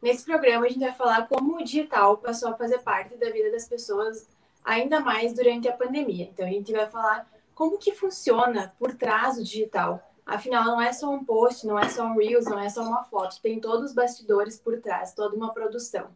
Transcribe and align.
Nesse 0.00 0.24
programa, 0.24 0.66
a 0.66 0.68
gente 0.68 0.80
vai 0.80 0.94
falar 0.94 1.26
como 1.26 1.56
o 1.56 1.64
digital 1.64 2.18
passou 2.18 2.50
a 2.50 2.54
fazer 2.54 2.78
parte 2.78 3.16
da 3.16 3.30
vida 3.30 3.50
das 3.50 3.66
pessoas, 3.66 4.28
ainda 4.64 5.00
mais 5.00 5.32
durante 5.32 5.68
a 5.68 5.72
pandemia. 5.72 6.24
Então, 6.32 6.46
a 6.46 6.50
gente 6.50 6.72
vai 6.72 6.88
falar 6.88 7.28
como 7.52 7.78
que 7.78 7.92
funciona 7.92 8.72
por 8.78 8.94
trás 8.94 9.36
do 9.36 9.42
digital. 9.42 10.00
Afinal, 10.24 10.64
não 10.64 10.80
é 10.80 10.92
só 10.92 11.10
um 11.10 11.24
post, 11.24 11.66
não 11.66 11.76
é 11.76 11.88
só 11.88 12.04
um 12.04 12.16
Reels, 12.16 12.44
não 12.44 12.60
é 12.60 12.68
só 12.68 12.82
uma 12.82 13.02
foto. 13.04 13.40
Tem 13.42 13.58
todos 13.58 13.90
os 13.90 13.94
bastidores 13.94 14.60
por 14.60 14.80
trás, 14.80 15.14
toda 15.14 15.34
uma 15.34 15.52
produção. 15.52 16.06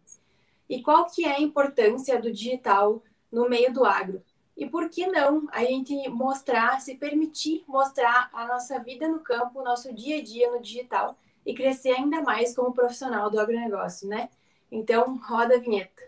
E 0.69 0.81
qual 0.81 1.07
que 1.07 1.25
é 1.25 1.37
a 1.37 1.41
importância 1.41 2.21
do 2.21 2.31
digital 2.31 3.03
no 3.33 3.49
meio 3.49 3.73
do 3.73 3.85
agro? 3.85 4.23
E 4.57 4.69
por 4.69 4.89
que 4.91 5.07
não 5.09 5.49
a 5.51 5.65
gente 5.65 6.09
mostrar, 6.09 6.81
se 6.81 6.95
permitir 6.95 7.65
mostrar 7.67 8.31
a 8.33 8.47
nossa 8.47 8.79
vida 8.79 9.09
no 9.09 9.21
campo, 9.21 9.59
o 9.59 9.65
nosso 9.65 9.93
dia 9.93 10.19
a 10.19 10.23
dia 10.23 10.51
no 10.53 10.61
digital 10.61 11.17
e 11.45 11.55
crescer 11.55 11.91
ainda 11.91 12.23
mais 12.23 12.55
como 12.55 12.73
profissional 12.73 13.31
do 13.31 13.41
agronegócio, 13.41 14.09
né? 14.09 14.29
Então, 14.71 15.19
roda 15.29 15.57
a 15.57 15.59
vinheta. 15.59 16.03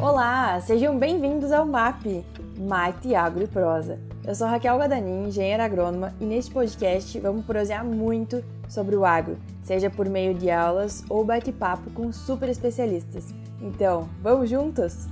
Olá, 0.00 0.60
sejam 0.60 0.98
bem-vindos 0.98 1.50
ao 1.50 1.66
MAP, 1.66 2.24
Mate 2.58 3.14
Agro 3.14 3.42
e 3.42 3.46
Prosa. 3.46 3.98
Eu 4.26 4.34
sou 4.34 4.46
Raquel 4.46 4.78
Gadanin, 4.78 5.28
engenheira 5.28 5.64
agrônoma, 5.64 6.14
e 6.20 6.24
neste 6.24 6.52
podcast 6.52 7.18
vamos 7.20 7.44
prosear 7.44 7.84
muito 7.84 8.44
sobre 8.68 8.96
o 8.96 9.04
agro, 9.04 9.38
seja 9.62 9.90
por 9.90 10.08
meio 10.08 10.34
de 10.34 10.50
aulas 10.50 11.02
ou 11.08 11.24
bate-papo 11.24 11.90
com 11.90 12.12
super 12.12 12.48
especialistas. 12.48 13.34
Então, 13.60 14.08
vamos 14.20 14.50
juntos? 14.50 15.08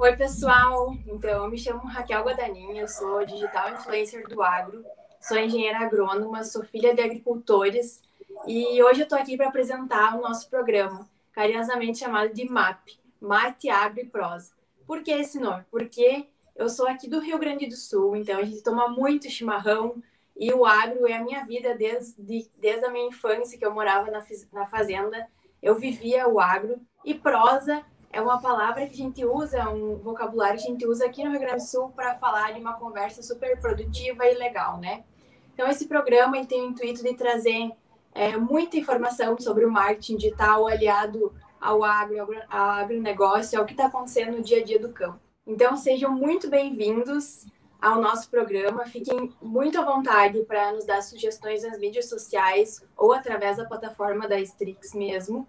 Oi, 0.00 0.16
pessoal! 0.16 0.96
Então, 1.08 1.42
eu 1.42 1.50
me 1.50 1.58
chamo 1.58 1.80
Raquel 1.80 2.22
Guadanin, 2.22 2.78
eu 2.78 2.86
sou 2.86 3.26
digital 3.26 3.74
influencer 3.74 4.28
do 4.28 4.40
agro, 4.40 4.84
sou 5.20 5.36
engenheira 5.36 5.80
agrônoma, 5.80 6.44
sou 6.44 6.62
filha 6.62 6.94
de 6.94 7.00
agricultores 7.00 8.00
e 8.46 8.80
hoje 8.80 9.00
eu 9.00 9.04
estou 9.04 9.18
aqui 9.18 9.36
para 9.36 9.48
apresentar 9.48 10.16
o 10.16 10.20
nosso 10.20 10.48
programa, 10.48 11.08
carinhosamente 11.32 11.98
chamado 11.98 12.32
de 12.32 12.48
MAP, 12.48 12.96
Mate, 13.20 13.68
Agro 13.70 13.98
e 13.98 14.06
Prosa. 14.06 14.52
Por 14.86 15.02
que 15.02 15.10
esse 15.10 15.40
nome? 15.40 15.64
Porque 15.68 16.28
eu 16.54 16.68
sou 16.68 16.86
aqui 16.86 17.10
do 17.10 17.18
Rio 17.18 17.36
Grande 17.36 17.66
do 17.66 17.74
Sul, 17.74 18.14
então 18.14 18.38
a 18.38 18.44
gente 18.44 18.62
toma 18.62 18.86
muito 18.86 19.28
chimarrão 19.28 20.00
e 20.36 20.52
o 20.52 20.64
agro 20.64 21.08
é 21.08 21.14
a 21.14 21.24
minha 21.24 21.44
vida 21.44 21.74
desde, 21.74 22.48
desde 22.56 22.84
a 22.84 22.90
minha 22.90 23.08
infância, 23.08 23.58
que 23.58 23.66
eu 23.66 23.74
morava 23.74 24.12
na, 24.12 24.24
na 24.52 24.66
fazenda, 24.66 25.26
eu 25.60 25.74
vivia 25.74 26.28
o 26.28 26.38
agro 26.38 26.80
e 27.04 27.14
prosa 27.14 27.84
é 28.10 28.20
uma 28.20 28.40
palavra 28.40 28.86
que 28.86 28.94
a 28.94 28.96
gente 28.96 29.24
usa, 29.24 29.68
um 29.68 29.96
vocabulário 29.96 30.58
que 30.58 30.66
a 30.66 30.70
gente 30.70 30.86
usa 30.86 31.06
aqui 31.06 31.22
no 31.22 31.30
Rio 31.30 31.40
Grande 31.40 31.62
do 31.62 31.68
Sul 31.68 31.90
para 31.90 32.14
falar 32.16 32.52
de 32.52 32.60
uma 32.60 32.74
conversa 32.74 33.22
super 33.22 33.58
produtiva 33.60 34.26
e 34.26 34.34
legal, 34.34 34.78
né? 34.78 35.04
Então, 35.52 35.68
esse 35.68 35.86
programa 35.86 36.44
tem 36.46 36.62
o 36.62 36.70
intuito 36.70 37.02
de 37.02 37.14
trazer 37.14 37.70
é, 38.14 38.36
muita 38.36 38.76
informação 38.76 39.38
sobre 39.38 39.64
o 39.64 39.70
marketing 39.70 40.16
digital 40.16 40.66
aliado 40.66 41.32
ao 41.60 41.82
agro, 41.84 42.28
ao 42.48 42.70
agronegócio, 42.70 43.58
ao 43.58 43.66
que 43.66 43.72
está 43.72 43.86
acontecendo 43.86 44.36
no 44.36 44.42
dia 44.42 44.60
a 44.60 44.64
dia 44.64 44.78
do 44.78 44.92
campo. 44.92 45.20
Então, 45.46 45.76
sejam 45.76 46.10
muito 46.10 46.48
bem-vindos 46.48 47.46
ao 47.80 48.00
nosso 48.00 48.30
programa. 48.30 48.86
Fiquem 48.86 49.32
muito 49.40 49.80
à 49.80 49.84
vontade 49.84 50.40
para 50.44 50.72
nos 50.72 50.84
dar 50.84 51.02
sugestões 51.02 51.62
nas 51.62 51.78
mídias 51.78 52.08
sociais 52.08 52.84
ou 52.96 53.12
através 53.12 53.56
da 53.56 53.64
plataforma 53.64 54.28
da 54.28 54.38
Strix 54.40 54.94
mesmo. 54.94 55.46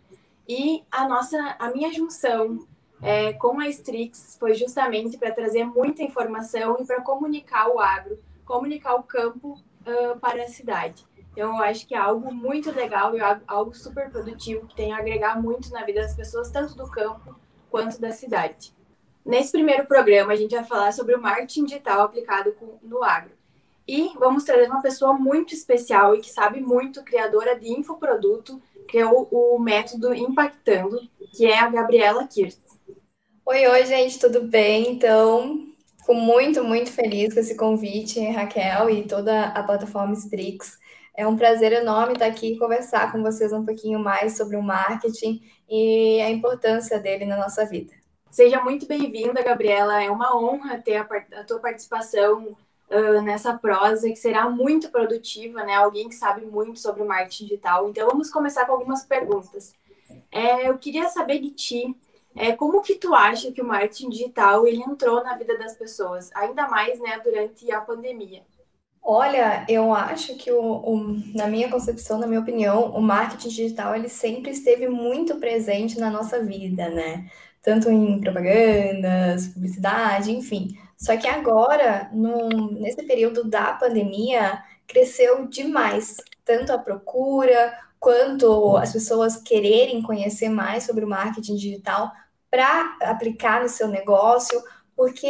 E 0.50 0.84
a 0.92 1.08
nossa, 1.08 1.38
a 1.60 1.70
minha 1.70 1.94
junção 1.94 2.68
é, 3.04 3.34
com 3.34 3.60
a 3.60 3.68
Strix 3.68 4.36
foi 4.40 4.56
justamente 4.56 5.16
para 5.16 5.32
trazer 5.32 5.64
muita 5.64 6.02
informação 6.02 6.76
e 6.80 6.86
para 6.88 7.02
comunicar 7.02 7.70
o 7.70 7.80
agro, 7.80 8.20
comunicar 8.46 8.96
o 8.96 9.04
campo 9.04 9.62
uh, 9.86 10.20
para 10.20 10.42
a 10.42 10.48
cidade. 10.48 11.06
Então, 11.32 11.56
eu 11.56 11.64
acho 11.64 11.88
que 11.88 11.94
é 11.94 12.00
algo 12.00 12.34
muito 12.34 12.72
legal 12.72 13.16
e 13.16 13.20
algo 13.48 13.76
super 13.76 14.10
produtivo 14.10 14.66
que 14.66 14.76
tem 14.76 14.92
a 14.92 14.98
agregar 14.98 15.40
muito 15.40 15.70
na 15.72 15.86
vida 15.86 16.02
das 16.02 16.16
pessoas, 16.16 16.50
tanto 16.50 16.76
do 16.76 16.90
campo 16.90 17.40
quanto 17.70 18.02
da 18.02 18.12
cidade. 18.12 18.74
Nesse 19.24 19.52
primeiro 19.52 19.86
programa, 19.86 20.34
a 20.34 20.36
gente 20.36 20.56
vai 20.56 20.64
falar 20.64 20.92
sobre 20.94 21.14
o 21.14 21.22
marketing 21.22 21.66
digital 21.66 22.02
aplicado 22.02 22.56
no 22.82 23.04
agro. 23.04 23.39
E 23.92 24.14
vamos 24.20 24.44
trazer 24.44 24.70
uma 24.70 24.84
pessoa 24.84 25.14
muito 25.14 25.52
especial 25.52 26.14
e 26.14 26.20
que 26.22 26.30
sabe 26.30 26.62
muito, 26.62 27.04
criadora 27.04 27.60
de 27.60 27.72
infoproduto, 27.72 28.62
que 28.88 29.00
é 29.00 29.06
o, 29.08 29.28
o 29.32 29.58
método 29.58 30.14
Impactando, 30.14 31.00
que 31.36 31.48
é 31.48 31.58
a 31.58 31.68
Gabriela 31.68 32.28
Kirst. 32.28 32.60
Oi, 33.44 33.66
oi, 33.66 33.86
gente, 33.88 34.20
tudo 34.20 34.44
bem? 34.44 34.92
Então, 34.92 35.74
fico 35.98 36.14
muito, 36.14 36.64
muito 36.64 36.92
feliz 36.92 37.34
com 37.34 37.40
esse 37.40 37.58
convite, 37.58 38.20
Raquel, 38.30 38.92
e 38.92 39.08
toda 39.08 39.46
a 39.46 39.64
plataforma 39.64 40.14
Strix. 40.14 40.78
É 41.18 41.26
um 41.26 41.36
prazer 41.36 41.72
enorme 41.72 42.14
estar 42.14 42.28
aqui 42.28 42.54
e 42.54 42.60
conversar 42.60 43.12
com 43.12 43.24
vocês 43.24 43.52
um 43.52 43.66
pouquinho 43.66 43.98
mais 43.98 44.38
sobre 44.38 44.56
o 44.56 44.62
marketing 44.62 45.42
e 45.68 46.22
a 46.22 46.30
importância 46.30 47.00
dele 47.00 47.26
na 47.26 47.38
nossa 47.38 47.66
vida. 47.66 47.92
Seja 48.30 48.62
muito 48.62 48.86
bem-vinda, 48.86 49.42
Gabriela. 49.42 50.04
É 50.04 50.12
uma 50.12 50.40
honra 50.40 50.78
ter 50.78 50.98
a, 50.98 51.08
a 51.40 51.44
tua 51.44 51.58
participação 51.58 52.56
uh, 52.90 53.22
nessa 53.22 53.54
prosa, 53.54 54.10
que 54.10 54.16
será 54.16 54.50
muito 54.50 54.90
produtiva, 54.90 55.64
né? 55.64 55.76
Alguém 55.76 56.10
que 56.10 56.16
sabe 56.16 56.46
muito 56.46 56.80
sobre 56.80 57.04
marketing 57.04 57.46
digital. 57.46 57.90
Então, 57.90 58.08
vamos 58.08 58.30
começar 58.30 58.66
com 58.66 58.74
algumas 58.74 59.06
perguntas. 59.06 59.74
É, 60.32 60.68
eu 60.70 60.78
queria 60.78 61.10
saber 61.10 61.40
de 61.40 61.52
ti, 61.52 61.96
é, 62.36 62.54
como 62.54 62.82
que 62.82 62.96
tu 62.96 63.14
acha 63.14 63.52
que 63.52 63.62
o 63.62 63.68
marketing 63.68 64.10
digital 64.10 64.68
ele 64.68 64.82
entrou 64.82 65.24
na 65.24 65.36
vida 65.36 65.58
das 65.58 65.76
pessoas, 65.76 66.30
ainda 66.36 66.68
mais, 66.68 67.00
né, 67.00 67.20
durante 67.24 67.72
a 67.72 67.82
pandemia? 67.82 68.44
Olha, 69.02 69.66
eu 69.68 69.94
acho 69.94 70.36
que, 70.36 70.52
o, 70.52 70.62
o, 70.62 71.22
na 71.34 71.48
minha 71.48 71.70
concepção, 71.70 72.20
na 72.20 72.28
minha 72.28 72.42
opinião, 72.42 72.92
o 72.92 73.02
marketing 73.02 73.50
digital 73.50 73.96
ele 73.96 74.10
sempre 74.10 74.52
esteve 74.52 74.88
muito 74.88 75.38
presente 75.38 76.00
na 76.00 76.10
nossa 76.10 76.44
vida, 76.44 76.90
né? 76.90 77.30
Tanto 77.62 77.90
em 77.90 78.20
propagandas, 78.20 79.48
publicidade, 79.48 80.32
enfim. 80.32 80.78
Só 81.00 81.16
que 81.16 81.28
agora, 81.28 82.12
nesse 82.12 83.04
período 83.04 83.46
da 83.46 83.72
pandemia, 83.74 84.62
cresceu 84.86 85.48
demais, 85.48 86.18
tanto 86.44 86.74
a 86.74 86.78
procura 86.78 87.74
quanto 87.98 88.76
as 88.76 88.92
pessoas 88.92 89.38
quererem 89.38 90.02
conhecer 90.02 90.50
mais 90.50 90.84
sobre 90.84 91.06
o 91.06 91.10
marketing 91.10 91.56
digital 91.56 92.12
para 92.52 92.98
aplicar 93.02 93.62
no 93.62 93.70
seu 93.70 93.88
negócio, 93.88 94.62
porque 94.94 95.28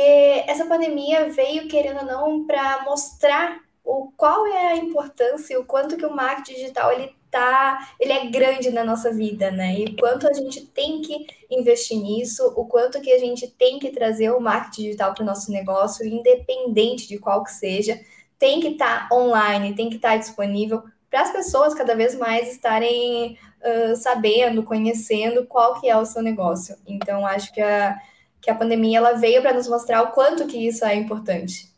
essa 0.48 0.66
pandemia 0.66 1.30
veio, 1.30 1.68
querendo 1.68 2.00
ou 2.00 2.06
não, 2.06 2.48
para 2.48 2.84
mostrar 2.84 3.60
o 3.84 4.12
qual 4.18 4.48
é 4.48 4.72
a 4.72 4.78
importância 4.78 5.54
e 5.54 5.58
o 5.58 5.66
quanto 5.66 5.98
que 5.98 6.06
o 6.06 6.16
marketing 6.16 6.62
digital 6.62 6.92
ele 6.92 7.16
tá, 7.32 7.94
ele 8.00 8.12
é 8.12 8.26
grande 8.28 8.72
na 8.72 8.84
nossa 8.84 9.12
vida, 9.14 9.52
né? 9.52 9.76
E 9.76 9.96
quanto 9.96 10.28
a 10.28 10.34
gente 10.34 10.66
tem 10.68 11.02
que 11.02 11.28
investir 11.50 11.98
nisso, 11.98 12.54
o 12.56 12.66
quanto 12.66 13.02
que 13.02 13.12
a 13.12 13.20
gente 13.20 13.48
tem 13.48 13.80
que 13.80 13.92
trazer 13.92 14.32
o 14.32 14.40
marketing 14.40 14.84
digital 14.84 15.14
para 15.14 15.24
o 15.24 15.26
nosso 15.26 15.52
negócio, 15.52 16.06
independente 16.06 17.08
de 17.08 17.18
qual 17.18 17.44
que 17.44 17.52
seja, 17.52 18.00
tem 18.38 18.60
que 18.60 18.70
estar 18.70 19.08
tá 19.08 19.16
online, 19.16 19.76
tem 19.76 19.90
que 19.90 19.98
estar 19.98 20.12
tá 20.12 20.18
disponível 20.18 20.84
para 21.10 21.22
as 21.22 21.32
pessoas 21.32 21.74
cada 21.74 21.96
vez 21.96 22.16
mais 22.16 22.52
estarem 22.52 23.38
uh, 23.62 23.96
sabendo, 23.96 24.64
conhecendo 24.64 25.46
qual 25.46 25.80
que 25.80 25.90
é 25.90 25.98
o 25.98 26.06
seu 26.06 26.22
negócio. 26.22 26.76
Então, 26.88 27.26
acho 27.26 27.52
que 27.54 27.62
a, 27.62 27.98
que 28.42 28.50
a 28.50 28.56
pandemia 28.56 29.00
ela 29.00 29.14
veio 29.14 29.42
para 29.42 29.54
nos 29.54 29.68
mostrar 29.68 30.04
o 30.04 30.12
quanto 30.12 30.48
que 30.48 30.68
isso 30.68 30.86
é 30.86 30.96
importante. 30.96 31.69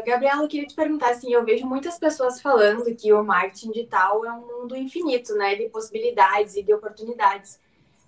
Gabriela, 0.00 0.42
eu 0.42 0.48
queria 0.48 0.66
te 0.66 0.74
perguntar, 0.74 1.10
assim, 1.10 1.32
eu 1.32 1.44
vejo 1.44 1.66
muitas 1.66 1.98
pessoas 1.98 2.40
falando 2.40 2.94
que 2.96 3.12
o 3.12 3.22
marketing 3.22 3.72
digital 3.72 4.24
é 4.24 4.32
um 4.32 4.40
mundo 4.40 4.74
infinito, 4.74 5.34
né, 5.34 5.54
de 5.54 5.68
possibilidades 5.68 6.56
e 6.56 6.62
de 6.62 6.72
oportunidades. 6.72 7.60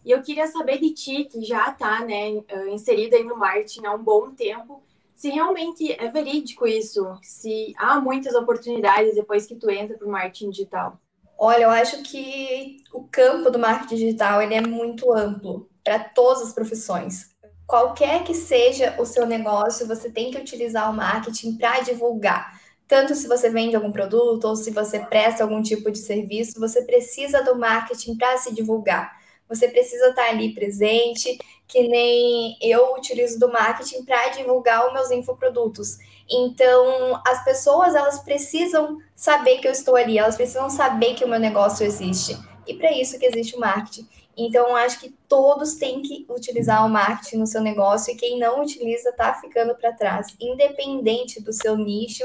E 0.04 0.10
eu 0.10 0.22
queria 0.22 0.46
saber 0.46 0.78
de 0.78 0.90
ti, 0.90 1.24
que 1.24 1.42
já 1.44 1.70
está, 1.70 2.00
né, 2.04 2.42
inserida 2.70 3.16
aí 3.16 3.24
no 3.24 3.36
marketing 3.36 3.86
há 3.86 3.94
um 3.94 4.02
bom 4.02 4.30
tempo, 4.30 4.82
se 5.14 5.28
realmente 5.30 5.92
é 5.92 6.10
verídico 6.10 6.66
isso, 6.66 7.18
se 7.22 7.72
há 7.76 8.00
muitas 8.00 8.34
oportunidades 8.34 9.14
depois 9.14 9.46
que 9.46 9.54
tu 9.54 9.70
entra 9.70 9.96
para 9.96 10.06
o 10.06 10.10
marketing 10.10 10.50
digital. 10.50 10.98
Olha, 11.38 11.64
eu 11.64 11.70
acho 11.70 12.02
que 12.02 12.78
o 12.92 13.04
campo 13.04 13.50
do 13.50 13.58
marketing 13.58 13.96
digital 13.96 14.42
ele 14.42 14.54
é 14.54 14.60
muito 14.60 15.12
amplo 15.12 15.68
para 15.82 15.98
todas 15.98 16.42
as 16.42 16.52
profissões 16.52 17.33
qualquer 17.66 18.24
que 18.24 18.34
seja 18.34 18.94
o 18.98 19.06
seu 19.06 19.26
negócio, 19.26 19.86
você 19.86 20.10
tem 20.10 20.30
que 20.30 20.38
utilizar 20.38 20.90
o 20.90 20.94
marketing 20.94 21.56
para 21.56 21.80
divulgar. 21.80 22.60
Tanto 22.86 23.14
se 23.14 23.26
você 23.26 23.48
vende 23.48 23.74
algum 23.74 23.90
produto 23.90 24.44
ou 24.44 24.56
se 24.56 24.70
você 24.70 25.00
presta 25.00 25.42
algum 25.42 25.62
tipo 25.62 25.90
de 25.90 25.98
serviço, 25.98 26.60
você 26.60 26.82
precisa 26.82 27.42
do 27.42 27.56
marketing 27.56 28.16
para 28.16 28.36
se 28.36 28.54
divulgar. 28.54 29.12
Você 29.48 29.68
precisa 29.68 30.08
estar 30.08 30.28
ali 30.28 30.54
presente, 30.54 31.38
que 31.66 31.86
nem 31.86 32.56
eu 32.60 32.94
utilizo 32.94 33.38
do 33.38 33.50
marketing 33.50 34.04
para 34.04 34.28
divulgar 34.30 34.86
os 34.86 34.92
meus 34.92 35.10
infoprodutos. 35.10 35.96
Então, 36.30 37.20
as 37.26 37.44
pessoas 37.44 37.94
elas 37.94 38.20
precisam 38.20 38.98
saber 39.14 39.58
que 39.58 39.68
eu 39.68 39.72
estou 39.72 39.96
ali, 39.96 40.18
elas 40.18 40.36
precisam 40.36 40.70
saber 40.70 41.14
que 41.14 41.24
o 41.24 41.28
meu 41.28 41.38
negócio 41.38 41.84
existe. 41.84 42.36
E 42.66 42.74
para 42.74 42.92
isso 42.92 43.18
que 43.18 43.26
existe 43.26 43.56
o 43.56 43.60
marketing. 43.60 44.08
Então, 44.36 44.74
acho 44.74 44.98
que 45.00 45.10
todos 45.28 45.74
têm 45.74 46.02
que 46.02 46.26
utilizar 46.28 46.84
o 46.84 46.88
marketing 46.88 47.36
no 47.36 47.46
seu 47.46 47.60
negócio 47.60 48.12
e 48.12 48.16
quem 48.16 48.38
não 48.38 48.62
utiliza 48.62 49.10
está 49.10 49.34
ficando 49.34 49.74
para 49.76 49.92
trás, 49.92 50.34
independente 50.40 51.42
do 51.42 51.52
seu 51.52 51.76
nicho. 51.76 52.24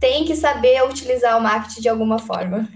tem 0.00 0.24
que 0.24 0.36
saber 0.36 0.82
utilizar 0.84 1.36
o 1.36 1.40
marketing 1.40 1.80
de 1.80 1.88
alguma 1.88 2.18
forma. 2.18 2.68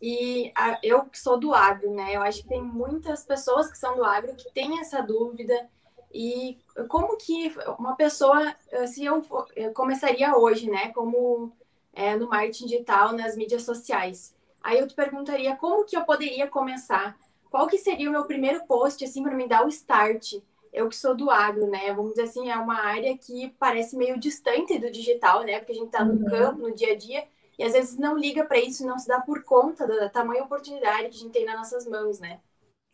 E 0.00 0.52
a, 0.54 0.78
eu 0.82 1.04
que 1.04 1.18
sou 1.18 1.38
do 1.38 1.54
agro, 1.54 1.90
né? 1.92 2.14
Eu 2.14 2.22
acho 2.22 2.42
que 2.42 2.48
tem 2.48 2.62
muitas 2.62 3.24
pessoas 3.24 3.70
que 3.70 3.78
são 3.78 3.96
do 3.96 4.04
agro 4.04 4.34
que 4.36 4.52
têm 4.52 4.78
essa 4.80 5.02
dúvida. 5.02 5.68
E 6.12 6.58
como 6.88 7.16
que 7.16 7.52
uma 7.78 7.96
pessoa, 7.96 8.54
se 8.86 9.04
eu, 9.04 9.24
eu 9.56 9.72
começaria 9.72 10.36
hoje, 10.36 10.70
né? 10.70 10.92
Como 10.92 11.52
é, 11.94 12.16
no 12.16 12.28
marketing 12.28 12.66
digital, 12.66 13.12
nas 13.12 13.36
mídias 13.36 13.62
sociais. 13.62 14.34
Aí 14.62 14.78
eu 14.78 14.86
te 14.86 14.94
perguntaria 14.94 15.56
como 15.56 15.84
que 15.84 15.96
eu 15.96 16.04
poderia 16.04 16.46
começar? 16.46 17.16
Qual 17.54 17.68
que 17.68 17.78
seria 17.78 18.08
o 18.08 18.12
meu 18.12 18.24
primeiro 18.24 18.66
post, 18.66 19.04
assim, 19.04 19.22
para 19.22 19.36
me 19.36 19.46
dar 19.46 19.64
o 19.64 19.68
start? 19.68 20.40
Eu 20.72 20.88
que 20.88 20.96
sou 20.96 21.14
do 21.14 21.30
agro, 21.30 21.68
né? 21.68 21.92
Vamos 21.94 22.14
dizer 22.14 22.22
assim, 22.22 22.50
é 22.50 22.56
uma 22.56 22.80
área 22.80 23.16
que 23.16 23.54
parece 23.60 23.96
meio 23.96 24.18
distante 24.18 24.76
do 24.76 24.90
digital, 24.90 25.44
né? 25.44 25.60
Porque 25.60 25.70
a 25.70 25.74
gente 25.76 25.86
está 25.86 26.04
no 26.04 26.14
uhum. 26.14 26.24
campo, 26.24 26.62
no 26.62 26.74
dia 26.74 26.94
a 26.94 26.96
dia, 26.96 27.22
e 27.56 27.62
às 27.62 27.72
vezes 27.72 27.96
não 27.96 28.18
liga 28.18 28.44
para 28.44 28.58
isso, 28.58 28.84
não 28.84 28.98
se 28.98 29.06
dá 29.06 29.20
por 29.20 29.44
conta 29.44 29.86
da 29.86 30.08
tamanha 30.08 30.42
oportunidade 30.42 31.10
que 31.10 31.14
a 31.14 31.20
gente 31.20 31.30
tem 31.30 31.44
nas 31.44 31.54
nossas 31.54 31.86
mãos, 31.86 32.18
né? 32.18 32.40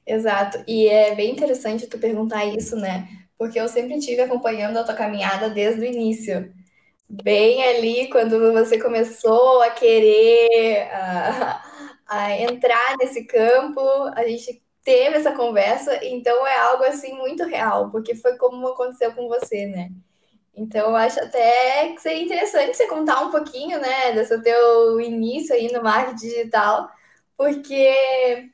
Exato. 0.07 0.63
E 0.69 0.87
é 0.89 1.15
bem 1.15 1.31
interessante 1.31 1.87
tu 1.87 1.99
perguntar 1.99 2.45
isso, 2.45 2.77
né? 2.77 3.09
Porque 3.39 3.59
eu 3.59 3.67
sempre 3.67 3.99
tive 3.99 4.21
acompanhando 4.21 4.77
a 4.77 4.85
tua 4.85 4.93
caminhada 4.93 5.49
desde 5.49 5.81
o 5.81 5.87
início 5.87 6.53
bem 7.11 7.65
ali 7.65 8.09
quando 8.09 8.53
você 8.53 8.79
começou 8.79 9.63
a 9.63 9.71
querer 9.71 10.83
a, 10.93 11.60
a 12.11 12.33
entrar 12.39 12.97
nesse 12.99 13.25
campo, 13.27 13.81
a 14.17 14.27
gente 14.29 14.63
teve 14.85 15.17
essa 15.17 15.33
conversa, 15.33 16.05
então 16.05 16.47
é 16.47 16.57
algo 16.59 16.85
assim 16.85 17.15
muito 17.15 17.45
real, 17.45 17.91
porque 17.91 18.15
foi 18.17 18.37
como 18.39 18.67
aconteceu 18.69 19.15
com 19.15 19.29
você, 19.29 19.67
né? 19.67 19.91
Então 20.55 20.91
eu 20.91 20.97
acho 20.97 21.21
até 21.21 21.93
que 21.95 22.01
seria 22.03 22.23
interessante 22.25 22.77
você 22.77 22.89
contar 22.89 23.23
um 23.23 23.31
pouquinho, 23.31 23.81
né, 23.81 24.13
desse 24.13 24.43
teu 24.43 25.01
início 25.01 25.55
aí 25.55 25.73
no 25.73 25.83
marketing 25.83 26.17
digital, 26.29 26.91
porque 27.37 28.51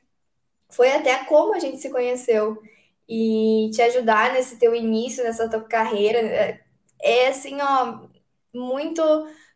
foi 0.71 0.91
até 0.91 1.25
como 1.25 1.53
a 1.55 1.59
gente 1.59 1.77
se 1.79 1.89
conheceu 1.91 2.61
e 3.09 3.69
te 3.73 3.81
ajudar 3.83 4.33
nesse 4.33 4.57
teu 4.59 4.75
início, 4.75 5.23
nessa 5.23 5.49
tua 5.49 5.63
carreira, 5.63 6.19
é, 6.19 6.61
é 7.01 7.27
assim, 7.29 7.57
ó, 7.61 8.07
muito. 8.53 9.01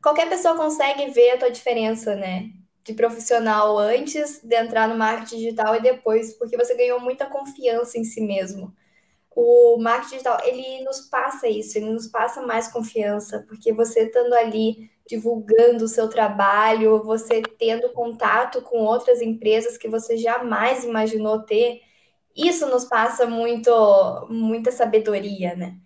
Qualquer 0.03 0.30
pessoa 0.30 0.56
consegue 0.57 1.12
ver 1.12 1.31
a 1.31 1.38
tua 1.39 1.51
diferença, 1.51 2.15
né? 2.15 2.50
De 2.83 2.94
profissional 2.94 3.78
antes 3.78 4.42
de 4.44 4.56
entrar 4.56 4.88
no 4.89 4.98
marketing 4.98 5.38
digital 5.38 5.75
e 5.75 5.81
depois, 5.81 6.33
porque 6.38 6.57
você 6.57 6.75
ganhou 6.75 7.00
muita 7.00 7.25
confiança 7.28 7.98
em 7.98 8.04
si 8.04 8.22
mesmo. 8.22 8.74
O 9.36 9.78
marketing 9.80 10.12
digital, 10.18 10.39
ele 10.44 10.83
nos 10.83 11.01
passa 11.01 11.48
isso, 11.48 11.78
ele 11.78 11.92
nos 11.92 12.07
passa 12.07 12.42
mais 12.42 12.68
confiança, 12.68 13.45
porque 13.48 13.72
você 13.74 14.06
estando 14.06 14.33
ali 14.33 14.89
divulgando 15.07 15.86
o 15.86 15.88
seu 15.88 16.10
trabalho, 16.10 17.04
você 17.04 17.42
tendo 17.60 17.92
contato 17.94 18.62
com 18.62 18.80
outras 18.80 19.22
empresas 19.22 19.77
que 19.77 19.89
você 19.89 20.18
jamais 20.18 20.84
imaginou 20.84 21.42
ter, 21.44 21.81
isso 22.36 22.66
nos 22.68 22.86
passa 22.86 23.25
muito 23.27 23.72
muita 24.30 24.72
sabedoria, 24.72 25.56
né? 25.56 25.77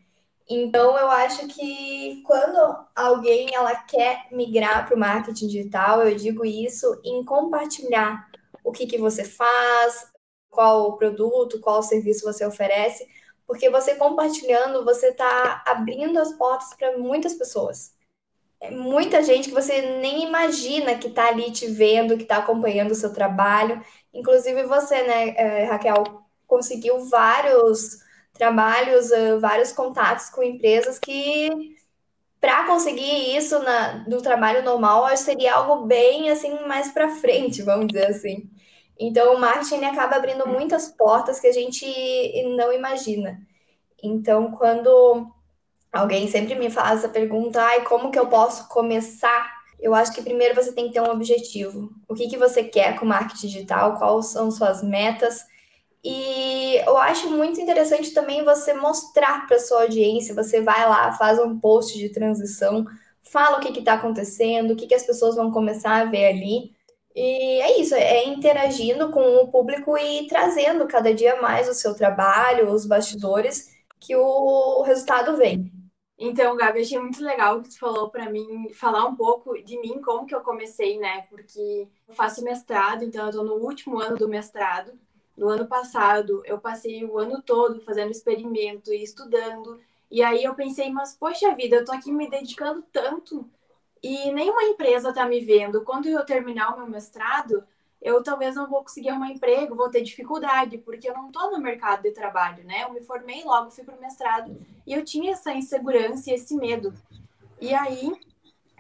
Então, 0.47 0.97
eu 0.97 1.09
acho 1.09 1.47
que 1.47 2.21
quando 2.24 2.86
alguém 2.95 3.56
ela 3.56 3.75
quer 3.75 4.27
migrar 4.31 4.86
para 4.86 4.95
o 4.95 5.00
marketing 5.00 5.47
digital, 5.47 6.03
eu 6.03 6.15
digo 6.15 6.45
isso 6.45 7.00
em 7.03 7.24
compartilhar 7.25 8.30
o 8.63 8.71
que, 8.71 8.86
que 8.86 8.97
você 9.00 9.24
faz, 9.24 10.07
qual 10.50 10.97
produto, 10.97 11.59
qual 11.59 11.81
serviço 11.81 12.24
você 12.24 12.45
oferece, 12.45 13.07
porque 13.47 13.69
você 13.69 13.95
compartilhando, 13.95 14.86
você 14.86 15.07
está 15.09 15.63
abrindo 15.65 16.19
as 16.19 16.33
portas 16.33 16.74
para 16.75 16.98
muitas 16.98 17.33
pessoas. 17.33 17.94
É 18.59 18.71
muita 18.71 19.24
gente 19.24 19.50
que 19.50 19.53
você 19.56 19.81
nem 20.00 20.24
imagina 20.24 20.98
que 20.98 21.07
está 21.07 21.27
ali 21.27 21.51
te 21.51 21.68
vendo, 21.68 22.18
que 22.18 22.24
está 22.24 22.38
acompanhando 22.38 22.91
o 22.91 22.95
seu 22.95 23.13
trabalho. 23.13 23.83
Inclusive 24.13 24.63
você, 24.63 25.03
né, 25.03 25.30
eh, 25.38 25.65
Raquel, 25.65 26.03
conseguiu 26.48 27.00
vários 27.09 28.00
trabalhos, 28.36 29.10
uh, 29.12 29.40
vários 29.40 29.72
contatos 29.72 30.30
com 30.30 30.44
empresas 30.44 31.00
que 31.00 31.50
para 32.40 32.68
conseguir 32.68 33.36
isso 33.36 33.58
na, 33.60 34.06
no 34.08 34.22
trabalho 34.22 34.64
normal, 34.64 35.06
acho 35.06 35.26
que 35.26 35.32
seria 35.32 35.56
algo 35.56 35.88
bem 35.88 36.30
assim 36.30 36.60
mais 36.68 36.92
para 36.92 37.10
frente, 37.10 37.64
vamos 37.64 37.88
dizer 37.88 38.06
assim. 38.06 38.48
Então, 39.00 39.34
o 39.36 39.40
marketing 39.40 39.84
acaba 39.84 40.16
abrindo 40.16 40.48
muitas 40.48 40.88
portas 40.88 41.40
que 41.40 41.48
a 41.48 41.52
gente 41.52 41.86
não 42.56 42.72
imagina. 42.72 43.40
Então, 44.02 44.52
quando 44.52 45.28
alguém 45.92 46.28
sempre 46.28 46.56
me 46.56 46.70
faz 46.70 47.04
a 47.04 47.10
pergunta, 47.10 47.62
ai, 47.62 47.84
como 47.84 48.12
que 48.12 48.20
eu 48.20 48.28
posso 48.28 48.68
começar? 48.70 49.52
Eu 49.80 49.96
acho 49.96 50.14
que 50.14 50.22
primeiro 50.22 50.56
você 50.56 50.72
tem 50.72 50.88
que 50.88 50.94
ter 50.94 51.02
um 51.02 51.12
objetivo. 51.12 51.90
O 52.08 52.14
que, 52.14 52.28
que 52.28 52.38
você 52.38 52.64
quer 52.64 52.98
com 52.98 53.06
o 53.06 53.10
marketing 53.10 53.48
digital? 53.48 53.98
Quais 53.98 54.28
são 54.28 54.52
suas 54.52 54.84
metas? 54.84 55.46
E 56.07 56.75
eu 56.86 56.96
acho 56.98 57.31
muito 57.31 57.60
interessante 57.60 58.13
também 58.13 58.46
você 58.46 58.75
mostrar 58.75 59.48
para 59.48 59.57
sua 59.57 59.81
audiência. 59.81 60.36
Você 60.36 60.62
vai 60.62 60.88
lá, 60.88 61.12
faz 61.13 61.40
um 61.40 61.60
post 61.60 61.98
de 61.98 62.10
transição, 62.10 62.86
fala 63.24 63.57
o 63.57 63.60
que 63.60 63.80
está 63.80 63.96
acontecendo, 63.96 64.72
o 64.72 64.75
que, 64.75 64.86
que 64.86 64.94
as 64.94 65.04
pessoas 65.04 65.36
vão 65.36 65.50
começar 65.50 65.96
a 66.02 66.06
ver 66.06 66.28
ali. 66.28 66.75
E 67.16 67.60
é 67.60 67.80
isso, 67.81 67.96
é 67.96 68.24
interagindo 68.28 69.10
com 69.10 69.19
o 69.38 69.48
público 69.48 69.98
e 69.98 70.28
trazendo 70.28 70.86
cada 70.88 71.12
dia 71.12 71.42
mais 71.42 71.68
o 71.68 71.74
seu 71.74 71.96
trabalho, 71.96 72.69
os 72.69 72.86
bastidores, 72.86 73.75
que 74.00 74.16
o 74.16 74.84
resultado 74.84 75.36
vem. 75.36 75.72
Então, 76.19 76.56
Gabi, 76.56 76.81
achei 76.81 77.00
muito 77.00 77.24
legal 77.24 77.63
que 77.63 77.69
tu 77.69 77.80
falou 77.80 78.12
para 78.12 78.30
mim, 78.30 78.69
falar 78.74 79.06
um 79.08 79.16
pouco 79.16 79.58
de 79.63 79.80
mim, 79.80 80.00
como 80.01 80.28
que 80.28 80.36
eu 80.36 80.42
comecei, 80.42 81.00
né? 81.00 81.24
Porque 81.31 81.88
eu 82.08 82.13
faço 82.13 82.44
mestrado, 82.44 83.04
então 83.04 83.24
eu 83.24 83.30
estou 83.30 83.44
no 83.44 83.56
último 83.56 84.00
ano 84.00 84.16
do 84.16 84.30
mestrado. 84.30 84.92
No 85.38 85.50
ano 85.50 85.68
passado, 85.68 86.42
eu 86.46 86.58
passei 86.60 87.04
o 87.04 87.18
ano 87.18 87.42
todo 87.42 87.82
fazendo 87.82 88.12
experimento 88.12 88.94
e 88.94 89.04
estudando. 89.04 89.80
E 90.10 90.24
aí 90.24 90.44
eu 90.44 90.56
pensei, 90.56 90.90
mas 90.92 91.16
poxa 91.16 91.54
vida, 91.56 91.78
eu 91.78 91.86
tô 91.86 91.92
aqui 91.92 92.12
me 92.12 92.30
dedicando 92.30 92.84
tanto 92.92 93.50
e 94.02 94.32
nenhuma 94.32 94.64
empresa 94.64 95.14
tá 95.14 95.26
me 95.26 95.40
vendo. 95.42 95.84
Quando 95.84 96.08
eu 96.08 96.26
terminar 96.26 96.74
o 96.74 96.78
meu 96.78 96.88
mestrado, 96.88 97.64
eu 98.02 98.22
talvez 98.22 98.56
não 98.56 98.70
vou 98.70 98.84
conseguir 98.84 99.10
arrumar 99.10 99.32
emprego, 99.32 99.76
vou 99.76 99.90
ter 99.90 100.02
dificuldade, 100.02 100.78
porque 100.78 101.10
eu 101.10 101.14
não 101.16 101.32
tô 101.32 101.50
no 101.50 101.60
mercado 101.60 102.04
de 102.04 102.12
trabalho, 102.12 102.64
né? 102.64 102.84
Eu 102.84 102.94
me 102.94 103.02
formei 103.02 103.44
logo, 103.44 103.72
fui 103.72 103.84
pro 103.84 104.00
mestrado 104.00 104.56
e 104.86 104.94
eu 104.94 105.04
tinha 105.04 105.32
essa 105.32 105.52
insegurança 105.54 106.30
e 106.30 106.34
esse 106.36 106.56
medo. 106.56 106.94
E 107.60 107.74
aí 107.74 108.12